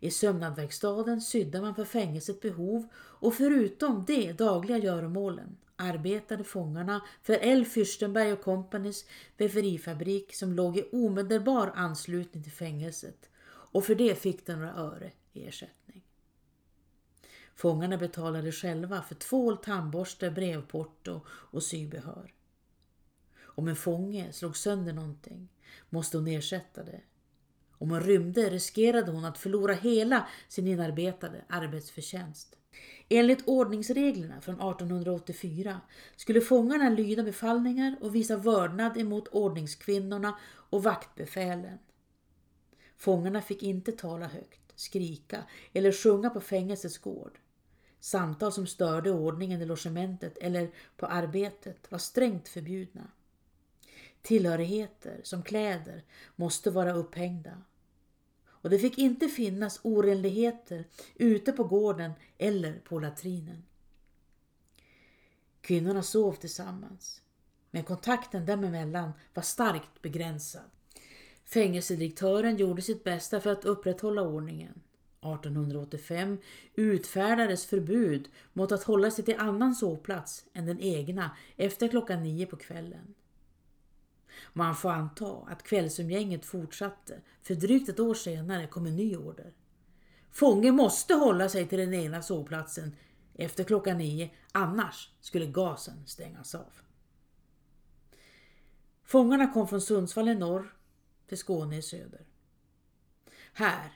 I 0.00 0.10
sömnadverkstaden 0.10 1.20
sydde 1.20 1.60
man 1.60 1.74
för 1.74 1.84
fängelsets 1.84 2.40
behov 2.40 2.88
och 2.96 3.34
förutom 3.34 4.04
de 4.04 4.32
dagliga 4.32 4.78
göromålen 4.78 5.56
arbetade 5.76 6.44
fångarna 6.44 7.00
för 7.22 7.38
L. 7.40 7.64
Fürstenberg 7.64 8.32
och 8.32 8.42
Companys 8.42 9.04
väverifabrik 9.36 10.34
som 10.34 10.52
låg 10.52 10.76
i 10.76 10.88
omedelbar 10.92 11.72
anslutning 11.74 12.42
till 12.42 12.52
fängelset 12.52 13.30
och 13.46 13.84
för 13.84 13.94
det 13.94 14.14
fick 14.14 14.46
de 14.46 14.52
några 14.52 14.74
öre 14.74 15.12
i 15.32 15.46
ersättning. 15.46 16.04
Fångarna 17.54 17.96
betalade 17.96 18.52
själva 18.52 19.02
för 19.02 19.14
tvål, 19.14 19.56
tandborste, 19.56 20.30
brevporto 20.30 21.20
och 21.28 21.62
sybehör. 21.62 22.35
Om 23.56 23.68
en 23.68 23.76
fånge 23.76 24.32
slog 24.32 24.56
sönder 24.56 24.92
någonting 24.92 25.48
måste 25.90 26.16
hon 26.16 26.26
ersätta 26.26 26.84
det. 26.84 27.00
Om 27.70 27.90
hon 27.90 28.00
rymde 28.00 28.50
riskerade 28.50 29.12
hon 29.12 29.24
att 29.24 29.38
förlora 29.38 29.74
hela 29.74 30.28
sin 30.48 30.66
inarbetade 30.66 31.44
arbetsförtjänst. 31.48 32.56
Enligt 33.08 33.48
ordningsreglerna 33.48 34.40
från 34.40 34.54
1884 34.54 35.80
skulle 36.16 36.40
fångarna 36.40 36.88
lyda 36.90 37.22
befallningar 37.22 37.96
och 38.00 38.14
visa 38.14 38.36
vördnad 38.36 38.96
emot 38.96 39.28
ordningskvinnorna 39.28 40.38
och 40.70 40.82
vaktbefälen. 40.82 41.78
Fångarna 42.96 43.42
fick 43.42 43.62
inte 43.62 43.92
tala 43.92 44.26
högt, 44.26 44.72
skrika 44.74 45.44
eller 45.72 45.92
sjunga 45.92 46.30
på 46.30 46.40
fängelsets 46.40 46.98
gård. 46.98 47.38
Samtal 48.00 48.52
som 48.52 48.66
störde 48.66 49.10
ordningen 49.10 49.62
i 49.62 49.64
logementet 49.64 50.38
eller 50.38 50.70
på 50.96 51.06
arbetet 51.06 51.92
var 51.92 51.98
strängt 51.98 52.48
förbjudna. 52.48 53.10
Tillhörigheter 54.26 55.20
som 55.22 55.42
kläder 55.42 56.04
måste 56.36 56.70
vara 56.70 56.92
upphängda. 56.92 57.62
Och 58.46 58.70
det 58.70 58.78
fick 58.78 58.98
inte 58.98 59.28
finnas 59.28 59.80
orenligheter 59.82 60.84
ute 61.14 61.52
på 61.52 61.64
gården 61.64 62.12
eller 62.38 62.78
på 62.78 62.98
latrinen. 62.98 63.62
Kvinnorna 65.60 66.02
sov 66.02 66.32
tillsammans, 66.32 67.22
men 67.70 67.84
kontakten 67.84 68.46
dem 68.46 68.64
emellan 68.64 69.12
var 69.34 69.42
starkt 69.42 70.02
begränsad. 70.02 70.70
Fängelsedirektören 71.44 72.56
gjorde 72.56 72.82
sitt 72.82 73.04
bästa 73.04 73.40
för 73.40 73.50
att 73.50 73.64
upprätthålla 73.64 74.22
ordningen. 74.22 74.80
1885 75.20 76.38
utfärdades 76.74 77.66
förbud 77.66 78.28
mot 78.52 78.72
att 78.72 78.82
hålla 78.82 79.10
sig 79.10 79.24
till 79.24 79.38
annan 79.38 79.74
sovplats 79.74 80.44
än 80.52 80.66
den 80.66 80.80
egna 80.80 81.36
efter 81.56 81.88
klockan 81.88 82.22
nio 82.22 82.46
på 82.46 82.56
kvällen. 82.56 83.14
Man 84.52 84.76
får 84.76 84.90
anta 84.90 85.36
att 85.48 85.62
kvällsumgänget 85.62 86.44
fortsatte, 86.44 87.20
för 87.42 87.54
drygt 87.54 87.88
ett 87.88 88.00
år 88.00 88.14
senare 88.14 88.66
kom 88.66 88.86
en 88.86 88.96
ny 88.96 89.16
order. 89.16 89.52
Fånge 90.30 90.72
måste 90.72 91.14
hålla 91.14 91.48
sig 91.48 91.68
till 91.68 91.78
den 91.78 91.94
egna 91.94 92.22
sovplatsen 92.22 92.96
efter 93.34 93.64
klockan 93.64 93.98
nio, 93.98 94.30
annars 94.52 95.10
skulle 95.20 95.46
gasen 95.46 96.06
stängas 96.06 96.54
av. 96.54 96.72
Fångarna 99.04 99.52
kom 99.52 99.68
från 99.68 99.80
Sundsvall 99.80 100.28
i 100.28 100.34
norr 100.34 100.74
till 101.28 101.38
Skåne 101.38 101.76
i 101.76 101.82
söder. 101.82 102.26
Här 103.52 103.92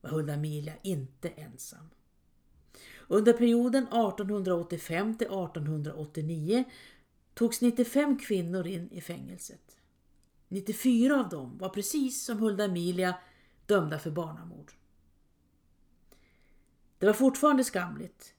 var 0.00 0.10
Hulda 0.10 0.36
Milia 0.36 0.72
inte 0.82 1.28
ensam. 1.28 1.90
Under 3.08 3.32
perioden 3.32 3.82
1885 3.82 5.18
till 5.18 5.26
1889 5.26 6.64
togs 7.36 7.60
95 7.60 8.18
kvinnor 8.18 8.66
in 8.66 8.90
i 8.92 9.00
fängelset. 9.00 9.76
94 10.48 11.20
av 11.20 11.28
dem 11.28 11.58
var 11.58 11.68
precis 11.68 12.24
som 12.24 12.38
Hulda 12.38 12.64
Emilia 12.64 13.14
dömda 13.66 13.98
för 13.98 14.10
barnamord. 14.10 14.72
Det 16.98 17.06
var 17.06 17.12
fortfarande 17.12 17.64
skamligt, 17.64 18.34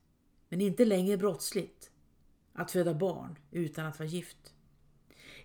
men 0.50 0.62
inte 0.62 0.86
längre 0.86 1.18
brottsligt, 1.18 1.92
att 2.54 2.72
föda 2.72 2.94
barn 2.94 3.40
utan 3.52 3.86
att 3.86 4.00
vara 4.00 4.10
gift. 4.10 4.54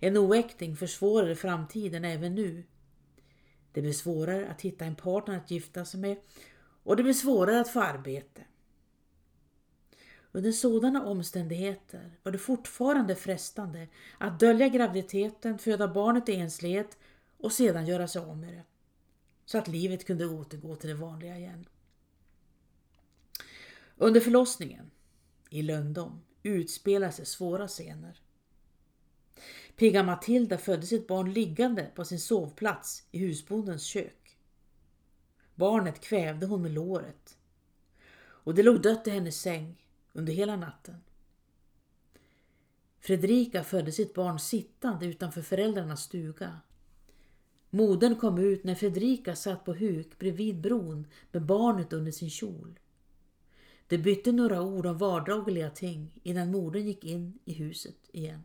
En 0.00 0.16
oäkting 0.16 0.76
försvårade 0.76 1.36
framtiden 1.36 2.04
även 2.04 2.34
nu. 2.34 2.64
Det 3.72 3.82
blev 3.82 3.92
svårare 3.92 4.48
att 4.50 4.60
hitta 4.60 4.84
en 4.84 4.96
partner 4.96 5.36
att 5.36 5.50
gifta 5.50 5.84
sig 5.84 6.00
med 6.00 6.16
och 6.82 6.96
det 6.96 7.02
blev 7.02 7.14
svårare 7.14 7.60
att 7.60 7.72
få 7.72 7.80
arbete. 7.80 8.44
Under 10.34 10.52
sådana 10.52 11.04
omständigheter 11.06 12.18
var 12.22 12.32
det 12.32 12.38
fortfarande 12.38 13.14
frestande 13.14 13.88
att 14.18 14.40
dölja 14.40 14.68
graviditeten, 14.68 15.58
föda 15.58 15.88
barnet 15.88 16.28
i 16.28 16.34
enslighet 16.34 16.98
och 17.36 17.52
sedan 17.52 17.86
göra 17.86 18.08
sig 18.08 18.22
av 18.22 18.38
med 18.38 18.52
det. 18.52 18.64
Så 19.44 19.58
att 19.58 19.68
livet 19.68 20.06
kunde 20.06 20.26
återgå 20.26 20.76
till 20.76 20.88
det 20.88 20.94
vanliga 20.94 21.38
igen. 21.38 21.68
Under 23.96 24.20
förlossningen 24.20 24.90
i 25.50 25.62
lönndom, 25.62 26.20
utspelade 26.42 27.12
sig 27.12 27.26
svåra 27.26 27.68
scener. 27.68 28.20
Pigga 29.76 30.02
Matilda 30.02 30.58
födde 30.58 30.86
sitt 30.86 31.06
barn 31.06 31.32
liggande 31.32 31.90
på 31.94 32.04
sin 32.04 32.20
sovplats 32.20 33.04
i 33.10 33.18
husbondens 33.18 33.82
kök. 33.82 34.38
Barnet 35.54 36.00
kvävde 36.00 36.46
hon 36.46 36.62
med 36.62 36.70
låret 36.70 37.38
och 38.18 38.54
det 38.54 38.62
låg 38.62 38.82
dött 38.82 39.06
i 39.06 39.10
hennes 39.10 39.40
säng 39.40 39.81
under 40.12 40.32
hela 40.32 40.56
natten. 40.56 40.96
Fredrika 43.00 43.64
födde 43.64 43.92
sitt 43.92 44.14
barn 44.14 44.38
sittande 44.38 45.06
utanför 45.06 45.42
föräldrarnas 45.42 46.02
stuga. 46.02 46.60
Modern 47.70 48.16
kom 48.16 48.38
ut 48.38 48.64
när 48.64 48.74
Fredrika 48.74 49.36
satt 49.36 49.64
på 49.64 49.74
huk 49.74 50.18
bredvid 50.18 50.60
bron 50.60 51.06
med 51.32 51.46
barnet 51.46 51.92
under 51.92 52.12
sin 52.12 52.30
kjol. 52.30 52.78
De 53.86 53.98
bytte 53.98 54.32
några 54.32 54.62
ord 54.62 54.86
om 54.86 54.98
vardagliga 54.98 55.70
ting 55.70 56.20
innan 56.22 56.50
modern 56.50 56.86
gick 56.86 57.04
in 57.04 57.38
i 57.44 57.52
huset 57.52 57.96
igen. 58.12 58.44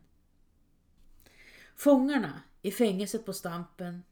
Fångarna 1.75 2.41
i 2.62 2.71
fängelset 2.71 3.25
på 3.25 3.34
Stampen 3.34 4.03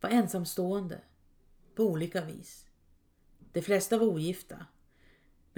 var 0.00 0.10
ensamstående 0.10 1.00
på 1.74 1.84
olika 1.84 2.24
vis. 2.24 2.66
De 3.52 3.62
flesta 3.62 3.98
var 3.98 4.06
ogifta 4.06 4.66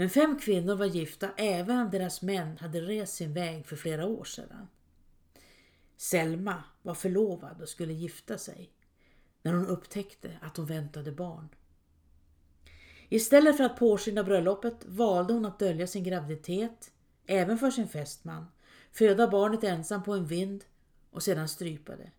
men 0.03 0.11
fem 0.11 0.39
kvinnor 0.39 0.75
var 0.75 0.87
gifta 0.87 1.31
även 1.37 1.79
om 1.79 1.91
deras 1.91 2.23
män 2.23 2.59
hade 2.59 2.81
rest 2.81 3.15
sin 3.15 3.33
väg 3.33 3.67
för 3.67 3.77
flera 3.77 4.07
år 4.07 4.25
sedan. 4.25 4.69
Selma 5.97 6.65
var 6.83 6.95
förlovad 6.95 7.63
och 7.63 7.69
skulle 7.69 7.93
gifta 7.93 8.39
sig 8.39 8.73
när 9.43 9.53
hon 9.53 9.67
upptäckte 9.67 10.39
att 10.41 10.57
hon 10.57 10.67
väntade 10.67 11.13
barn. 11.13 11.49
Istället 13.09 13.57
för 13.57 13.65
att 13.65 13.79
påskynda 13.79 14.25
bröllopet 14.25 14.85
valde 14.85 15.33
hon 15.33 15.45
att 15.45 15.59
dölja 15.59 15.87
sin 15.87 16.05
graviditet, 16.05 16.93
även 17.27 17.59
för 17.59 17.71
sin 17.71 17.89
fästman, 17.89 18.47
föda 18.93 19.29
barnet 19.29 19.65
ensam 19.65 20.03
på 20.03 20.13
en 20.13 20.27
vind 20.27 20.65
och 21.11 21.23
sedan 21.23 21.49
strypa 21.49 21.97
det. 21.97 22.11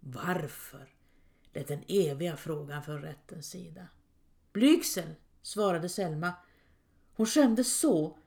Varför? 0.00 0.88
lät 1.52 1.68
den 1.68 1.84
eviga 1.88 2.36
frågan 2.36 2.82
från 2.82 3.02
rättens 3.02 3.50
sida. 3.50 3.88
Blygsel, 4.52 5.14
svarade 5.42 5.88
Selma 5.88 6.32
hon 7.16 7.26
skämdes 7.26 7.78
så 7.78 8.18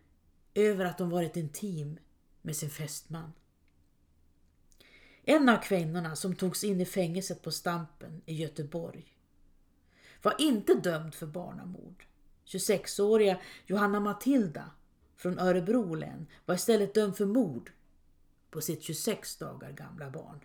över 0.53 0.85
att 0.85 0.99
hon 0.99 1.09
varit 1.09 1.37
intim 1.37 1.99
med 2.41 2.55
sin 2.55 2.69
fästman. 2.69 3.33
En 5.23 5.49
av 5.49 5.57
kvinnorna 5.57 6.15
som 6.15 6.35
togs 6.35 6.63
in 6.63 6.81
i 6.81 6.85
fängelset 6.85 7.41
på 7.41 7.51
Stampen 7.51 8.21
i 8.25 8.35
Göteborg 8.35 9.13
var 10.21 10.35
inte 10.39 10.73
dömd 10.73 11.15
för 11.15 11.27
barnamord. 11.27 12.05
26-åriga 12.45 13.39
Johanna 13.65 13.99
Matilda 13.99 14.71
från 15.15 15.39
Örebro 15.39 15.95
län 15.95 16.27
var 16.45 16.55
istället 16.55 16.93
dömd 16.93 17.17
för 17.17 17.25
mord 17.25 17.71
på 18.49 18.61
sitt 18.61 18.83
26 18.83 19.37
dagar 19.37 19.71
gamla 19.71 20.09
barn 20.09 20.39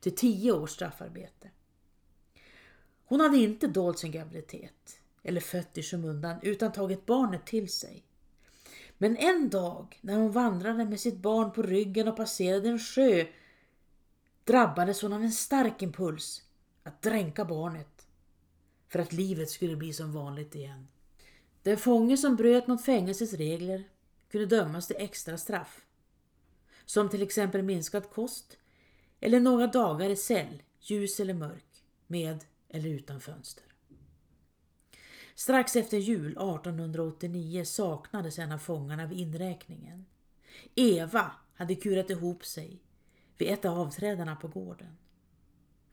till 0.00 0.14
10 0.14 0.52
års 0.52 0.70
straffarbete. 0.70 1.50
Hon 3.04 3.20
hade 3.20 3.36
inte 3.36 3.66
dolt 3.66 3.98
sin 3.98 4.12
graviditet 4.12 5.00
eller 5.28 5.40
fött 5.40 5.78
i 5.78 5.82
skymundan 5.82 6.38
utan 6.42 6.72
tagit 6.72 7.06
barnet 7.06 7.46
till 7.46 7.72
sig. 7.72 8.04
Men 8.98 9.16
en 9.16 9.50
dag 9.50 9.98
när 10.00 10.16
hon 10.16 10.32
vandrade 10.32 10.84
med 10.84 11.00
sitt 11.00 11.16
barn 11.16 11.52
på 11.52 11.62
ryggen 11.62 12.08
och 12.08 12.16
passerade 12.16 12.68
en 12.68 12.78
sjö 12.78 13.26
drabbades 14.44 15.02
hon 15.02 15.12
av 15.12 15.22
en 15.22 15.32
stark 15.32 15.82
impuls 15.82 16.42
att 16.82 17.02
dränka 17.02 17.44
barnet 17.44 18.06
för 18.88 18.98
att 18.98 19.12
livet 19.12 19.50
skulle 19.50 19.76
bli 19.76 19.92
som 19.92 20.12
vanligt 20.12 20.54
igen. 20.54 20.88
Den 21.62 21.76
fånge 21.76 22.16
som 22.16 22.36
bröt 22.36 22.66
mot 22.66 22.84
fängelsets 22.84 23.32
regler 23.32 23.88
kunde 24.30 24.46
dömas 24.46 24.86
till 24.86 24.96
extra 24.98 25.38
straff. 25.38 25.80
Som 26.84 27.08
till 27.08 27.22
exempel 27.22 27.62
minskad 27.62 28.10
kost 28.10 28.58
eller 29.20 29.40
några 29.40 29.66
dagar 29.66 30.10
i 30.10 30.16
cell, 30.16 30.62
ljus 30.80 31.20
eller 31.20 31.34
mörk, 31.34 31.84
med 32.06 32.44
eller 32.68 32.88
utan 32.88 33.20
fönster. 33.20 33.67
Strax 35.38 35.76
efter 35.76 35.98
jul 35.98 36.30
1889 36.30 37.64
saknades 37.64 38.38
en 38.38 38.52
av 38.52 38.58
fångarna 38.58 39.06
vid 39.06 39.18
inräkningen. 39.18 40.06
Eva 40.74 41.32
hade 41.54 41.74
kurat 41.74 42.10
ihop 42.10 42.44
sig 42.44 42.82
vid 43.36 43.48
ett 43.48 43.64
av 43.64 43.78
avträdarna 43.78 44.36
på 44.36 44.48
gården. 44.48 44.96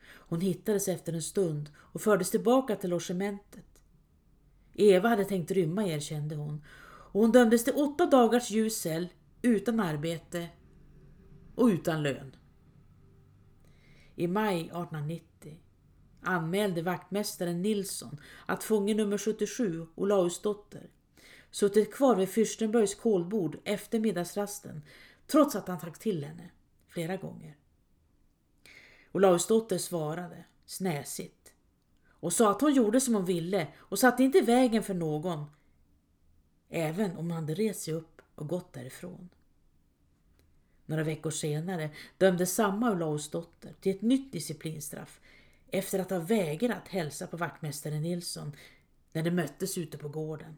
Hon 0.06 0.42
hittades 0.42 0.88
efter 0.88 1.14
en 1.14 1.22
stund 1.22 1.70
och 1.78 2.02
fördes 2.02 2.32
tillbaka 2.32 2.76
till 2.76 2.90
logementet. 2.90 3.82
Eva 4.74 5.10
hade 5.10 5.26
tänkt 5.26 5.52
rymma 5.52 5.86
erkände 5.86 6.36
hon 6.36 6.64
och 6.86 7.22
hon 7.22 7.32
dömdes 7.32 7.64
till 7.64 7.74
åtta 7.74 8.06
dagars 8.06 8.52
ljus 8.52 8.78
cell 8.78 9.08
utan 9.42 9.80
arbete 9.80 10.50
och 11.56 11.66
utan 11.66 12.04
lön. 12.04 12.36
I 14.16 14.28
maj 14.28 14.60
1890 14.60 15.65
anmälde 16.26 16.82
vaktmästaren 16.82 17.62
Nilsson 17.62 18.20
att 18.46 18.64
fånge 18.64 18.94
nummer 18.94 19.18
77, 19.18 19.88
Olausdotter, 19.96 20.90
suttit 21.52 21.94
kvar 21.94 22.16
vid 22.16 22.28
Fürstenbergs 22.28 23.02
kolbord 23.02 23.58
efter 23.64 24.00
middagsrasten 24.00 24.82
trots 25.28 25.56
att 25.56 25.68
han 25.68 25.80
sagt 25.80 26.02
till 26.02 26.24
henne 26.24 26.50
flera 26.88 27.18
gånger. 27.18 27.58
Olausdotter 29.12 29.78
svarade 29.78 30.46
snäsigt 30.66 31.54
och 32.10 32.34
sa 32.34 32.52
att 32.52 32.62
hon 32.62 32.74
gjorde 32.74 33.02
som 33.02 33.16
hon 33.16 33.26
ville 33.26 33.68
och 33.78 34.00
satte 34.00 34.24
inte 34.24 34.38
i 34.38 34.42
vägen 34.42 34.84
för 34.84 34.94
någon, 34.94 35.46
även 36.70 37.12
om 37.12 37.18
hon 37.18 37.32
hade 37.32 37.54
rest 37.54 37.82
sig 37.82 37.94
upp 37.94 38.22
och 38.36 38.48
gått 38.48 38.74
därifrån. 38.74 39.30
Några 40.86 41.04
veckor 41.04 41.32
senare 41.32 41.90
dömdes 42.18 42.56
samma 42.56 42.92
Olausdotter 42.92 43.74
till 43.82 43.96
ett 43.96 44.02
nytt 44.02 44.32
disciplinstraff 44.32 45.20
efter 45.78 46.00
att 46.00 46.10
ha 46.10 46.20
vägrat 46.20 46.88
hälsa 46.88 47.28
på 47.28 47.38
vaktmästare 47.38 48.00
Nilsson 48.00 48.56
när 49.14 49.24
de 49.24 49.32
möttes 49.32 49.78
ute 49.78 49.98
på 49.98 50.10
gården. 50.10 50.58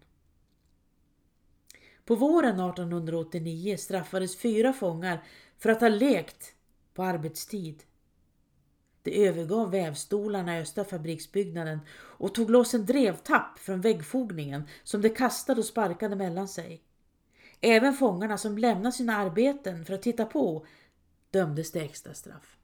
På 2.05 2.15
våren 2.15 2.59
1889 2.59 3.77
straffades 3.77 4.37
fyra 4.37 4.73
fångar 4.73 5.23
för 5.57 5.69
att 5.69 5.81
ha 5.81 5.89
lekt 5.89 6.53
på 6.93 7.03
arbetstid. 7.03 7.83
De 9.03 9.27
övergav 9.27 9.71
vävstolarna 9.71 10.57
i 10.57 10.61
östra 10.61 10.83
fabriksbyggnaden 10.85 11.79
och 11.97 12.35
tog 12.35 12.49
loss 12.49 12.73
en 12.73 12.85
drevtapp 12.85 13.59
från 13.59 13.81
väggfogningen 13.81 14.63
som 14.83 15.01
de 15.01 15.09
kastade 15.09 15.59
och 15.59 15.65
sparkade 15.65 16.15
mellan 16.15 16.47
sig. 16.47 16.81
Även 17.61 17.93
fångarna 17.93 18.37
som 18.37 18.57
lämnade 18.57 18.91
sina 18.91 19.15
arbeten 19.15 19.85
för 19.85 19.93
att 19.93 20.01
titta 20.01 20.25
på 20.25 20.65
dömdes 21.31 21.71
till 21.71 21.81
extra 21.81 22.13
straff. 22.13 22.56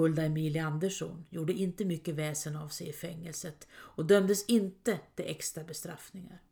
Hulda 0.00 0.22
Emilia 0.22 0.66
Andersson 0.66 1.24
gjorde 1.30 1.52
inte 1.52 1.84
mycket 1.84 2.14
väsen 2.14 2.56
av 2.56 2.68
sig 2.68 2.88
i 2.88 2.92
fängelset 2.92 3.68
och 3.72 4.06
dömdes 4.06 4.44
inte 4.44 4.98
till 5.14 5.24
extra 5.28 5.64
bestraffningar. 5.64 6.42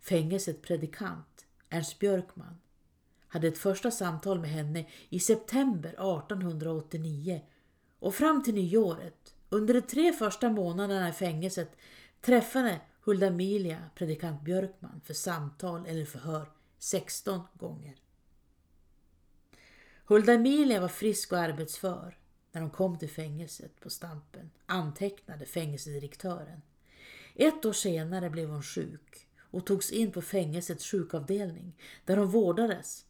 Fängelsets 0.00 0.62
predikant 0.62 1.46
Ernst 1.68 1.98
Björkman 1.98 2.60
hade 3.28 3.48
ett 3.48 3.58
första 3.58 3.90
samtal 3.90 4.40
med 4.40 4.50
henne 4.50 4.86
i 5.08 5.20
september 5.20 5.88
1889 5.88 7.42
och 7.98 8.14
fram 8.14 8.42
till 8.42 8.54
nyåret, 8.54 9.34
under 9.48 9.74
de 9.74 9.80
tre 9.80 10.12
första 10.12 10.50
månaderna 10.50 11.08
i 11.08 11.12
fängelset, 11.12 11.76
träffade 12.20 12.80
Hulda 13.04 13.26
Emilia 13.26 13.90
predikant 13.94 14.42
Björkman 14.42 15.00
för 15.04 15.14
samtal 15.14 15.86
eller 15.86 16.04
förhör 16.04 16.50
16 16.78 17.40
gånger. 17.54 17.94
Hulda 20.10 20.32
Emilia 20.32 20.80
var 20.80 20.88
frisk 20.88 21.32
och 21.32 21.38
arbetsför 21.38 22.18
när 22.52 22.60
hon 22.60 22.70
kom 22.70 22.98
till 22.98 23.10
fängelset 23.10 23.80
på 23.80 23.90
Stampen, 23.90 24.50
antecknade 24.66 25.46
fängelsedirektören. 25.46 26.62
Ett 27.34 27.64
år 27.64 27.72
senare 27.72 28.30
blev 28.30 28.48
hon 28.48 28.62
sjuk 28.62 29.28
och 29.40 29.66
togs 29.66 29.90
in 29.90 30.12
på 30.12 30.22
fängelsets 30.22 30.90
sjukavdelning 30.90 31.76
där 32.04 32.16
hon 32.16 32.30
vårdades 32.30 33.06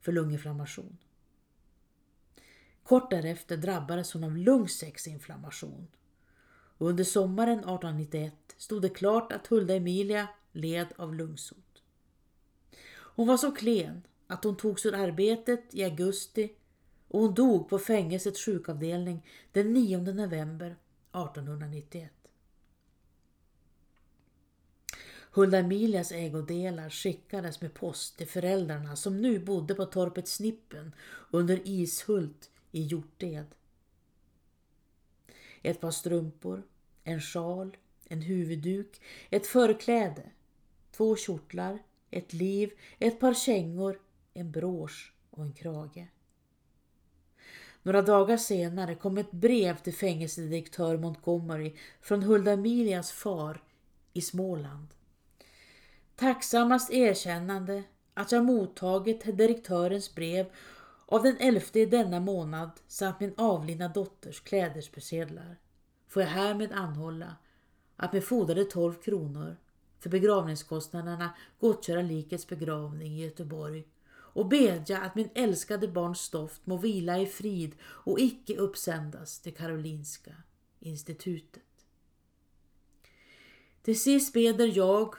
för 0.00 0.12
lunginflammation. 0.12 0.98
Kort 2.82 3.10
därefter 3.10 3.56
drabbades 3.56 4.12
hon 4.12 4.24
av 4.24 4.36
lungsäcksinflammation 4.36 5.88
och 6.50 6.88
under 6.88 7.04
sommaren 7.04 7.58
1891 7.58 8.34
stod 8.56 8.82
det 8.82 8.88
klart 8.88 9.32
att 9.32 9.46
Hulda 9.46 9.74
Emilia 9.74 10.28
led 10.52 10.88
av 10.96 11.14
lungsot. 11.14 11.82
Hon 12.94 13.26
var 13.26 13.36
så 13.36 13.52
klen 13.52 14.02
att 14.28 14.44
hon 14.44 14.56
togs 14.56 14.86
ur 14.86 14.94
arbetet 14.94 15.74
i 15.74 15.84
augusti 15.84 16.52
och 17.08 17.20
hon 17.20 17.34
dog 17.34 17.68
på 17.68 17.78
fängelsets 17.78 18.44
sjukavdelning 18.44 19.26
den 19.52 19.72
9 19.72 19.98
november 19.98 20.76
1891. 21.12 22.12
Hulda 25.30 25.58
Emilias 25.58 26.12
ägodelar 26.12 26.90
skickades 26.90 27.60
med 27.60 27.74
post 27.74 28.18
till 28.18 28.28
föräldrarna 28.28 28.96
som 28.96 29.22
nu 29.22 29.38
bodde 29.38 29.74
på 29.74 29.84
torpet 29.84 30.28
Snippen 30.28 30.94
under 31.30 31.60
Ishult 31.64 32.50
i 32.70 32.82
Hjorted. 32.82 33.46
Ett 35.62 35.80
par 35.80 35.90
strumpor, 35.90 36.62
en 37.04 37.20
sjal, 37.20 37.76
en 38.04 38.22
huvudduk, 38.22 39.00
ett 39.30 39.46
förkläde, 39.46 40.22
två 40.92 41.16
kjortlar, 41.16 41.78
ett 42.10 42.32
liv, 42.32 42.70
ett 42.98 43.20
par 43.20 43.34
kängor, 43.34 44.00
en 44.38 44.50
brosch 44.50 45.12
och 45.30 45.42
en 45.42 45.52
krage. 45.52 46.08
Några 47.82 48.02
dagar 48.02 48.36
senare 48.36 48.94
kom 48.94 49.18
ett 49.18 49.30
brev 49.30 49.76
till 49.76 49.94
fängelsedirektör 49.94 50.96
Montgomery 50.96 51.76
från 52.00 52.22
Hulda 52.22 52.52
Emilias 52.52 53.12
far 53.12 53.62
i 54.12 54.20
Småland. 54.20 54.86
Tacksammast 56.16 56.92
erkännande 56.92 57.82
att 58.14 58.32
jag 58.32 58.44
mottagit 58.44 59.38
direktörens 59.38 60.14
brev 60.14 60.46
av 61.06 61.22
den 61.22 61.36
elfte 61.36 61.80
i 61.80 61.86
denna 61.86 62.20
månad 62.20 62.70
samt 62.86 63.20
min 63.20 63.34
avlidna 63.36 63.88
dotters 63.88 64.40
klädespersedlar 64.40 65.56
får 66.08 66.22
jag 66.22 66.30
härmed 66.30 66.72
anhålla 66.72 67.36
att 67.96 68.12
med 68.12 68.24
fodrade 68.24 68.64
12 68.64 68.94
kronor 68.94 69.56
för 69.98 70.10
begravningskostnaderna 70.10 71.30
gottgöra 71.60 72.02
likets 72.02 72.48
begravning 72.48 73.12
i 73.12 73.24
Göteborg 73.24 73.84
och 74.38 74.46
bedja 74.46 74.98
att 74.98 75.14
min 75.14 75.30
älskade 75.34 75.88
barns 75.88 76.20
stoft 76.20 76.66
må 76.66 76.76
vila 76.76 77.18
i 77.18 77.26
frid 77.26 77.76
och 77.82 78.20
icke 78.20 78.56
uppsändas 78.56 79.40
till 79.40 79.54
Karolinska 79.54 80.34
institutet. 80.80 81.62
Till 83.82 84.00
sist 84.00 84.32
beder 84.32 84.76
jag 84.76 85.14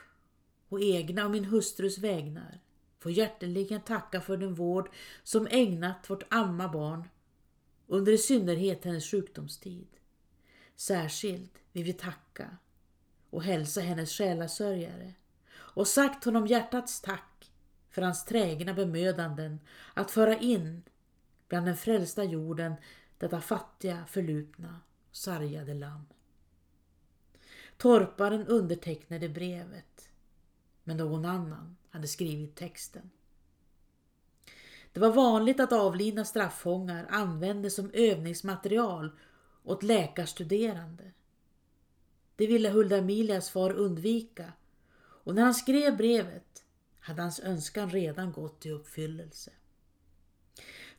och 0.70 0.82
egna 0.82 1.26
och 1.26 1.32
min 1.32 1.46
hustrus 1.46 1.98
vägnar 1.98 2.60
får 3.00 3.12
hjärteligen 3.12 3.82
tacka 3.82 4.22
för 4.22 4.38
den 4.38 4.54
vård 4.54 4.90
som 5.24 5.48
ägnat 5.52 6.10
vårt 6.10 6.24
amma 6.30 6.68
barn 6.68 7.10
under 7.88 8.12
i 8.12 8.18
synnerhet 8.18 8.86
hennes 8.86 9.12
sjukdomstid. 9.12 9.88
Särskilt 10.76 11.54
vill 11.72 11.84
vi 11.84 11.94
tacka 11.94 12.58
och 13.30 13.44
hälsa 13.44 13.82
hennes 13.82 14.12
själasörjare 14.12 15.14
och 15.56 15.88
sagt 15.88 16.26
honom 16.26 16.48
hjärtats 16.48 17.02
tack 17.02 17.29
för 17.90 18.02
hans 18.02 18.26
trägna 18.26 18.74
bemödanden 18.74 19.60
att 19.94 20.12
föra 20.12 20.38
in 20.38 20.84
bland 21.48 21.66
den 21.66 21.78
frälsta 21.78 22.24
jorden 22.24 22.74
detta 23.18 23.42
fattiga, 23.42 24.06
förlupna 24.06 24.82
sargade 25.12 25.74
lamm. 25.74 26.06
Torparen 27.78 28.48
undertecknade 28.48 29.30
brevet, 29.30 30.10
men 30.84 30.98
någon 30.98 31.26
annan 31.26 31.78
hade 31.90 32.08
skrivit 32.08 32.56
texten. 32.56 33.10
Det 34.94 35.00
var 35.00 35.12
vanligt 35.12 35.60
att 35.60 35.72
avlidna 35.72 36.26
straffångar 36.26 37.08
användes 37.10 37.76
som 37.76 37.92
övningsmaterial 37.94 39.12
åt 39.64 39.84
läkarstuderande. 39.84 41.12
Det 42.36 42.48
ville 42.48 42.70
Hulda 42.70 42.98
Emilias 42.98 43.50
far 43.50 43.72
undvika 43.72 44.54
och 45.00 45.36
när 45.36 45.44
han 45.44 45.56
skrev 45.56 45.98
brevet 45.98 46.66
hade 47.10 47.22
hans 47.22 47.40
önskan 47.40 47.90
redan 47.90 48.32
gått 48.32 48.66
i 48.66 48.70
uppfyllelse. 48.70 49.52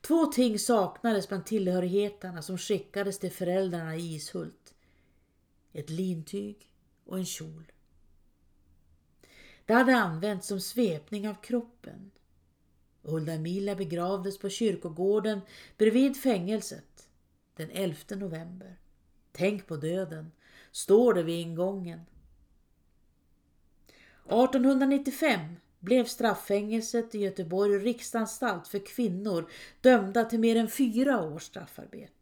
Två 0.00 0.26
ting 0.26 0.58
saknades 0.58 1.28
bland 1.28 1.46
tillhörigheterna 1.46 2.42
som 2.42 2.58
skickades 2.58 3.18
till 3.18 3.32
föräldrarna 3.32 3.96
i 3.96 4.14
Ishult. 4.14 4.74
Ett 5.72 5.90
lintyg 5.90 6.70
och 7.04 7.18
en 7.18 7.26
kjol. 7.26 7.72
Det 9.64 9.74
hade 9.74 9.96
använts 9.96 10.48
som 10.48 10.60
svepning 10.60 11.28
av 11.28 11.34
kroppen. 11.34 12.10
Hulda 13.02 13.32
Emilia 13.32 13.76
begravdes 13.76 14.38
på 14.38 14.48
kyrkogården 14.48 15.40
bredvid 15.76 16.16
fängelset 16.16 17.08
den 17.54 17.70
11 17.70 17.96
november. 18.10 18.78
Tänk 19.32 19.66
på 19.66 19.76
döden, 19.76 20.32
står 20.70 21.14
det 21.14 21.22
vid 21.22 21.40
ingången. 21.40 22.00
1895 24.24 25.56
blev 25.80 26.04
strafffängelset 26.04 27.14
i 27.14 27.18
Göteborg 27.18 27.78
riksanstalt 27.78 28.68
för 28.68 28.86
kvinnor 28.86 29.50
dömda 29.80 30.24
till 30.24 30.40
mer 30.40 30.56
än 30.56 30.68
fyra 30.68 31.22
års 31.22 31.42
straffarbete. 31.42 32.12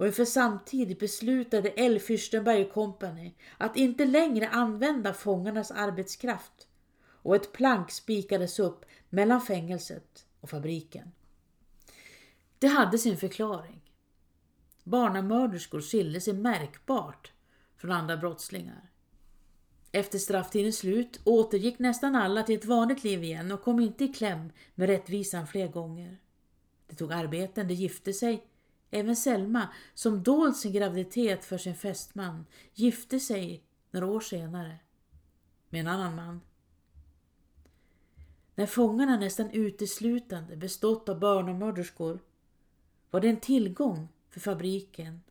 Och 0.00 0.06
inför 0.06 0.24
samtidigt 0.24 0.98
beslutade 0.98 1.68
L. 1.68 1.98
Fürstenberg 1.98 2.70
Company 2.70 3.34
att 3.58 3.76
inte 3.76 4.04
längre 4.04 4.48
använda 4.48 5.14
fångarnas 5.14 5.70
arbetskraft 5.70 6.68
och 7.22 7.36
ett 7.36 7.52
plank 7.52 7.90
spikades 7.90 8.58
upp 8.58 8.84
mellan 9.08 9.40
fängelset 9.40 10.26
och 10.40 10.50
fabriken. 10.50 11.12
Det 12.58 12.66
hade 12.66 12.98
sin 12.98 13.16
förklaring. 13.16 13.80
Barnamörderskor 14.84 15.80
skilde 15.80 16.20
sig 16.20 16.32
märkbart 16.32 17.32
från 17.76 17.92
andra 17.92 18.16
brottslingar. 18.16 18.89
Efter 19.92 20.18
strafftidens 20.18 20.78
slut 20.78 21.20
återgick 21.24 21.78
nästan 21.78 22.14
alla 22.14 22.42
till 22.42 22.58
ett 22.58 22.64
vanligt 22.64 23.04
liv 23.04 23.24
igen 23.24 23.52
och 23.52 23.62
kom 23.62 23.80
inte 23.80 24.04
i 24.04 24.08
kläm 24.08 24.52
med 24.74 24.88
rättvisan 24.88 25.46
fler 25.46 25.68
gånger. 25.68 26.18
De 26.86 26.96
tog 26.96 27.12
arbeten, 27.12 27.68
de 27.68 27.74
gifte 27.74 28.12
sig 28.12 28.46
Även 28.90 29.16
Selma, 29.16 29.68
som 29.94 30.22
dolt 30.22 30.56
sin 30.56 30.72
graviditet 30.72 31.44
för 31.44 31.58
sin 31.58 31.74
fästman, 31.74 32.46
gifte 32.74 33.20
sig 33.20 33.62
några 33.90 34.06
år 34.06 34.20
senare 34.20 34.78
med 35.68 35.80
en 35.80 35.86
annan 35.86 36.14
man. 36.14 36.40
När 38.54 38.66
fångarna 38.66 39.16
nästan 39.16 39.50
uteslutande 39.50 40.56
bestått 40.56 41.08
av 41.08 41.18
barnamörderskor 41.18 42.20
var 43.10 43.20
det 43.20 43.28
en 43.28 43.40
tillgång 43.40 44.08
för 44.28 44.40
fabriken 44.40 45.22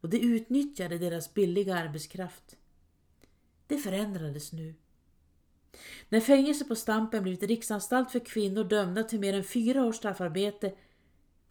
och 0.00 0.08
det 0.08 0.20
utnyttjade 0.20 0.98
deras 0.98 1.34
billiga 1.34 1.76
arbetskraft. 1.76 2.57
Det 3.68 3.78
förändrades 3.78 4.52
nu. 4.52 4.74
När 6.08 6.20
fängelse 6.20 6.64
på 6.64 6.76
Stampen 6.76 7.22
blivit 7.22 7.42
riksanstalt 7.42 8.10
för 8.10 8.18
kvinnor 8.18 8.64
dömda 8.64 9.02
till 9.02 9.20
mer 9.20 9.34
än 9.34 9.44
fyra 9.44 9.84
års 9.84 9.96
straffarbete 9.96 10.74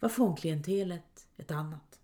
var 0.00 0.08
fångklientelet 0.08 1.26
ett 1.36 1.50
annat. 1.50 2.00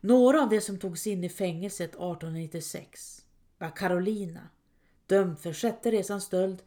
Några 0.00 0.42
av 0.42 0.48
de 0.48 0.60
som 0.60 0.78
togs 0.78 1.06
in 1.06 1.24
i 1.24 1.28
fängelset 1.28 1.90
1896 1.90 3.24
var 3.58 3.76
Carolina, 3.76 4.48
dömd 5.06 5.38
för 5.38 5.52
sjätte 5.52 5.90
resans 5.90 6.24
stöld 6.24 6.62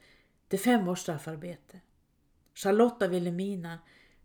till 0.47 0.59
fem 0.59 0.87
års 0.87 0.99
straffarbete. 0.99 1.79
Charlotta 2.53 3.07
Wilhelmina, 3.07 3.79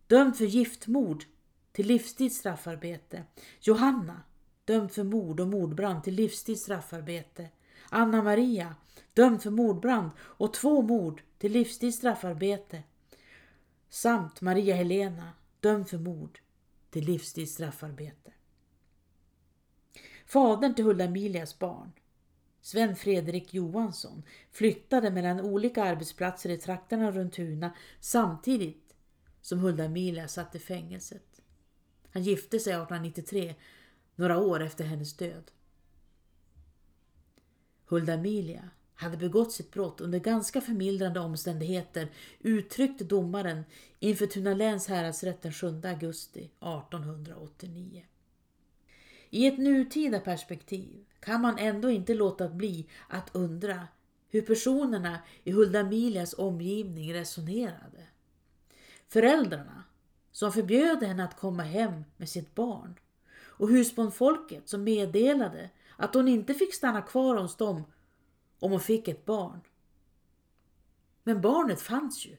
dömd 0.07 0.37
för 0.37 0.45
giftmord 0.45 1.23
till 1.71 1.87
livstids 1.87 2.37
straffarbete. 2.37 3.23
Johanna, 3.61 4.21
dömd 4.65 4.91
för 4.91 5.03
mord 5.03 5.39
och 5.39 5.47
mordbrand 5.47 6.03
till 6.03 6.13
livstids 6.13 6.61
straffarbete. 6.61 7.49
Anna 7.95 8.21
Maria, 8.23 8.75
dömd 9.13 9.41
för 9.41 9.49
mordbrand 9.49 10.11
och 10.19 10.53
två 10.53 10.81
mord 10.81 11.21
till 11.37 11.51
livstids 11.51 11.97
straffarbete. 11.97 12.83
Samt 13.89 14.41
Maria 14.41 14.75
Helena, 14.75 15.33
dömd 15.59 15.89
för 15.89 15.97
mord 15.97 16.39
till 16.89 17.05
livstids 17.05 17.53
straffarbete. 17.53 18.31
Fadern 20.25 20.75
till 20.75 20.85
Hulda 20.85 21.03
Emilias 21.03 21.59
barn, 21.59 21.91
Sven 22.61 22.95
Fredrik 22.95 23.53
Johansson, 23.53 24.23
flyttade 24.51 25.11
mellan 25.11 25.41
olika 25.41 25.83
arbetsplatser 25.83 26.49
i 26.49 26.57
trakterna 26.57 27.11
runt 27.11 27.35
Huna 27.35 27.75
samtidigt 27.99 28.95
som 29.41 29.59
Hulda 29.59 29.83
Emilia 29.83 30.27
satt 30.27 30.55
i 30.55 30.59
fängelset. 30.59 31.41
Han 32.11 32.23
gifte 32.23 32.59
sig 32.59 32.73
1893, 32.73 33.55
några 34.15 34.37
år 34.37 34.63
efter 34.63 34.83
hennes 34.83 35.17
död. 35.17 35.51
Hulda 37.85 38.13
Emilia 38.13 38.69
hade 38.95 39.17
begått 39.17 39.51
sitt 39.51 39.71
brott 39.71 40.01
under 40.01 40.19
ganska 40.19 40.61
förmildrande 40.61 41.19
omständigheter 41.19 42.07
uttryckte 42.39 43.03
domaren 43.03 43.63
inför 43.99 44.25
Tunaläns 44.25 44.87
häradsrätt 44.87 45.41
den 45.41 45.53
7 45.53 45.81
augusti 45.83 46.39
1889. 46.39 48.05
I 49.29 49.47
ett 49.47 49.57
nutida 49.57 50.19
perspektiv 50.19 51.05
kan 51.19 51.41
man 51.41 51.57
ändå 51.57 51.89
inte 51.89 52.13
låta 52.13 52.49
bli 52.49 52.87
att 53.09 53.35
undra 53.35 53.87
hur 54.29 54.41
personerna 54.41 55.19
i 55.43 55.51
Hulda 55.51 55.79
Emilias 55.79 56.33
omgivning 56.33 57.13
resonerade. 57.13 58.07
Föräldrarna 59.07 59.83
som 60.31 60.51
förbjöd 60.51 61.03
henne 61.03 61.23
att 61.23 61.39
komma 61.39 61.63
hem 61.63 62.03
med 62.17 62.29
sitt 62.29 62.55
barn 62.55 62.95
och 63.57 63.69
husbondfolket 63.69 64.69
som 64.69 64.83
meddelade 64.83 65.69
att 65.97 66.13
hon 66.13 66.27
inte 66.27 66.53
fick 66.53 66.73
stanna 66.73 67.01
kvar 67.01 67.37
hos 67.37 67.57
dem 67.57 67.83
om 68.59 68.71
hon 68.71 68.79
fick 68.79 69.07
ett 69.07 69.25
barn. 69.25 69.61
Men 71.23 71.41
barnet 71.41 71.81
fanns 71.81 72.25
ju. 72.25 72.37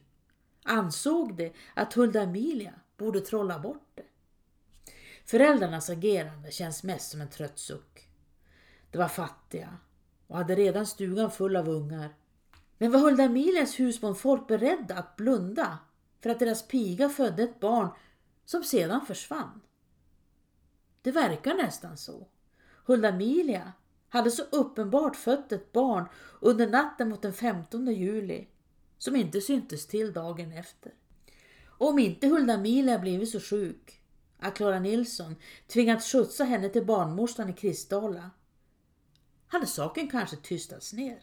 Ansåg 0.63 1.37
det 1.37 1.53
att 1.73 1.93
Hulda 1.93 2.21
Emilia 2.21 2.73
borde 2.97 3.21
trolla 3.21 3.59
bort 3.59 3.91
det. 3.95 4.05
Föräldrarnas 5.25 5.89
agerande 5.89 6.51
känns 6.51 6.83
mest 6.83 7.11
som 7.11 7.21
en 7.21 7.29
trött 7.29 7.59
suck. 7.59 8.09
De 8.91 8.97
var 8.97 9.07
fattiga 9.07 9.77
och 10.27 10.37
hade 10.37 10.55
redan 10.55 10.85
stugan 10.85 11.31
full 11.31 11.55
av 11.55 11.69
ungar. 11.69 12.15
Men 12.77 12.91
var 12.91 12.99
Hulda 12.99 13.23
Emilias 13.23 13.79
husbondfolk 13.79 14.47
beredda 14.47 14.95
att 14.95 15.15
blunda 15.15 15.77
för 16.21 16.29
att 16.29 16.39
deras 16.39 16.67
piga 16.67 17.09
födde 17.09 17.43
ett 17.43 17.59
barn 17.59 17.89
som 18.45 18.63
sedan 18.63 19.05
försvann? 19.05 19.61
Det 21.01 21.11
verkar 21.11 21.53
nästan 21.53 21.97
så. 21.97 22.27
Hulda-Milia 22.87 23.73
hade 24.09 24.31
så 24.31 24.43
uppenbart 24.43 25.15
fött 25.15 25.51
ett 25.51 25.71
barn 25.71 26.05
under 26.41 26.67
natten 26.67 27.09
mot 27.09 27.21
den 27.21 27.33
15 27.33 27.87
juli 27.87 28.47
som 28.97 29.15
inte 29.15 29.41
syntes 29.41 29.87
till 29.87 30.13
dagen 30.13 30.51
efter. 30.51 30.91
Om 31.67 31.99
inte 31.99 32.27
Hulda-Milia 32.27 32.99
blivit 32.99 33.29
så 33.29 33.39
sjuk 33.39 34.01
att 34.39 34.55
Klara 34.55 34.79
Nilsson 34.79 35.35
tvingats 35.67 36.11
skjutsa 36.11 36.43
henne 36.43 36.69
till 36.69 36.85
barnmorskan 36.85 37.49
i 37.49 37.53
Kristdala 37.53 38.31
hade 39.47 39.65
saken 39.65 40.09
kanske 40.09 40.35
tystats 40.35 40.93
ner. 40.93 41.19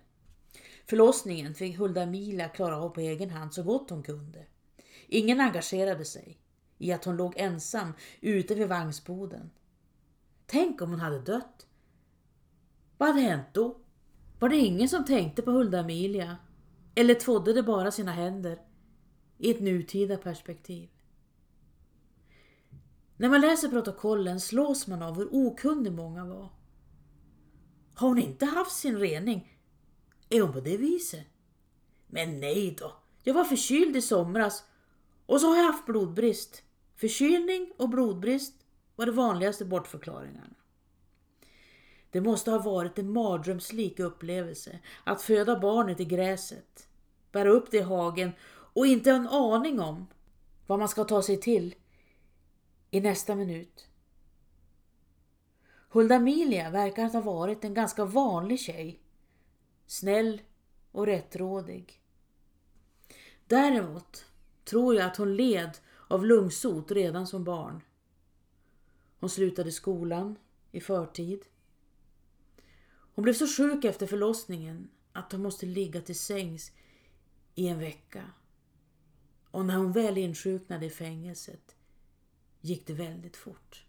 Förlossningen 0.86 1.54
fick 1.54 1.78
Hulda-Milia 1.78 2.48
klara 2.48 2.76
av 2.76 2.88
på 2.88 3.00
egen 3.00 3.30
hand 3.30 3.54
så 3.54 3.62
gott 3.62 3.90
hon 3.90 4.02
kunde. 4.02 4.46
Ingen 5.06 5.40
engagerade 5.40 6.04
sig 6.04 6.38
i 6.78 6.92
att 6.92 7.04
hon 7.04 7.16
låg 7.16 7.34
ensam 7.36 7.92
ute 8.20 8.54
vid 8.54 8.68
vagnsboden. 8.68 9.50
Tänk 10.46 10.82
om 10.82 10.90
hon 10.90 11.00
hade 11.00 11.18
dött 11.18 11.66
vad 12.98 13.08
hade 13.08 13.20
hänt 13.20 13.46
då? 13.52 13.76
Var 14.38 14.48
det 14.48 14.56
ingen 14.56 14.88
som 14.88 15.04
tänkte 15.04 15.42
på 15.42 15.50
Hulda 15.50 15.78
Emilia? 15.78 16.36
Eller 16.94 17.14
tvådde 17.14 17.52
det 17.52 17.62
bara 17.62 17.90
sina 17.90 18.12
händer 18.12 18.60
i 19.38 19.50
ett 19.50 19.60
nutida 19.60 20.16
perspektiv? 20.16 20.88
När 23.16 23.28
man 23.28 23.40
läser 23.40 23.68
protokollen 23.68 24.40
slås 24.40 24.86
man 24.86 25.02
av 25.02 25.16
hur 25.16 25.28
okunnig 25.32 25.92
många 25.92 26.24
var. 26.24 26.48
Har 27.94 28.08
hon 28.08 28.18
inte 28.18 28.46
haft 28.46 28.76
sin 28.76 28.98
rening? 28.98 29.58
Är 30.28 30.40
hon 30.40 30.52
på 30.52 30.60
det 30.60 30.76
viset? 30.76 31.26
Men 32.06 32.40
nej 32.40 32.76
då, 32.78 32.92
jag 33.22 33.34
var 33.34 33.44
förkyld 33.44 33.96
i 33.96 34.02
somras 34.02 34.64
och 35.26 35.40
så 35.40 35.46
har 35.46 35.56
jag 35.56 35.64
haft 35.64 35.86
blodbrist. 35.86 36.62
Förkylning 36.96 37.72
och 37.76 37.88
blodbrist 37.88 38.63
var 38.96 39.06
de 39.06 39.12
vanligaste 39.12 39.64
bortförklaringarna. 39.64 40.54
Det 42.10 42.20
måste 42.20 42.50
ha 42.50 42.58
varit 42.58 42.98
en 42.98 43.12
mardrömslik 43.12 44.00
upplevelse 44.00 44.78
att 45.04 45.22
föda 45.22 45.60
barnet 45.60 46.00
i 46.00 46.04
gräset, 46.04 46.88
bära 47.32 47.50
upp 47.50 47.70
det 47.70 47.76
i 47.76 47.82
hagen 47.82 48.32
och 48.48 48.86
inte 48.86 49.10
ha 49.10 49.16
en 49.16 49.28
aning 49.28 49.80
om 49.80 50.06
vad 50.66 50.78
man 50.78 50.88
ska 50.88 51.04
ta 51.04 51.22
sig 51.22 51.40
till 51.40 51.74
i 52.90 53.00
nästa 53.00 53.34
minut. 53.34 53.88
Hulda-Milia 55.88 56.70
verkar 56.70 57.12
ha 57.12 57.20
varit 57.20 57.64
en 57.64 57.74
ganska 57.74 58.04
vanlig 58.04 58.60
tjej. 58.60 59.00
Snäll 59.86 60.42
och 60.92 61.06
rättrådig. 61.06 62.00
Däremot 63.46 64.26
tror 64.64 64.94
jag 64.94 65.06
att 65.06 65.16
hon 65.16 65.36
led 65.36 65.78
av 66.08 66.26
lungsot 66.26 66.90
redan 66.90 67.26
som 67.26 67.44
barn. 67.44 67.80
Hon 69.24 69.30
slutade 69.30 69.72
skolan 69.72 70.38
i 70.72 70.80
förtid 70.80 71.44
hon 72.86 73.22
blev 73.22 73.34
så 73.34 73.46
sjuk 73.46 73.84
efter 73.84 74.06
förlossningen 74.06 74.88
att 75.12 75.32
hon 75.32 75.42
måste 75.42 75.66
ligga 75.66 76.00
till 76.00 76.18
sängs 76.18 76.72
i 77.54 77.68
en 77.68 77.78
vecka. 77.78 78.30
Och 79.50 79.64
när 79.64 79.76
hon 79.76 79.92
väl 79.92 80.18
insjuknade 80.18 80.86
i 80.86 80.90
fängelset 80.90 81.76
gick 82.60 82.86
det 82.86 82.92
väldigt 82.92 83.36
fort. 83.36 83.86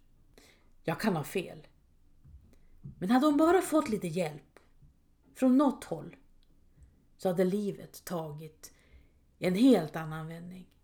Jag 0.84 1.00
kan 1.00 1.15
ha 1.15 1.24
fel. 1.24 1.67
Men 3.00 3.12
hade 3.12 3.26
hon 3.26 3.38
bara 3.38 3.62
fått 3.62 3.89
lite 3.89 4.08
hjälp 4.08 4.60
från 5.34 5.58
något 5.58 5.84
håll 5.84 6.15
så 7.17 7.30
hade 7.30 7.43
livet 7.43 8.06
tagit 8.06 8.74
en 9.39 9.56
helt 9.56 9.95
annan 9.95 10.28
vändning. 10.28 10.75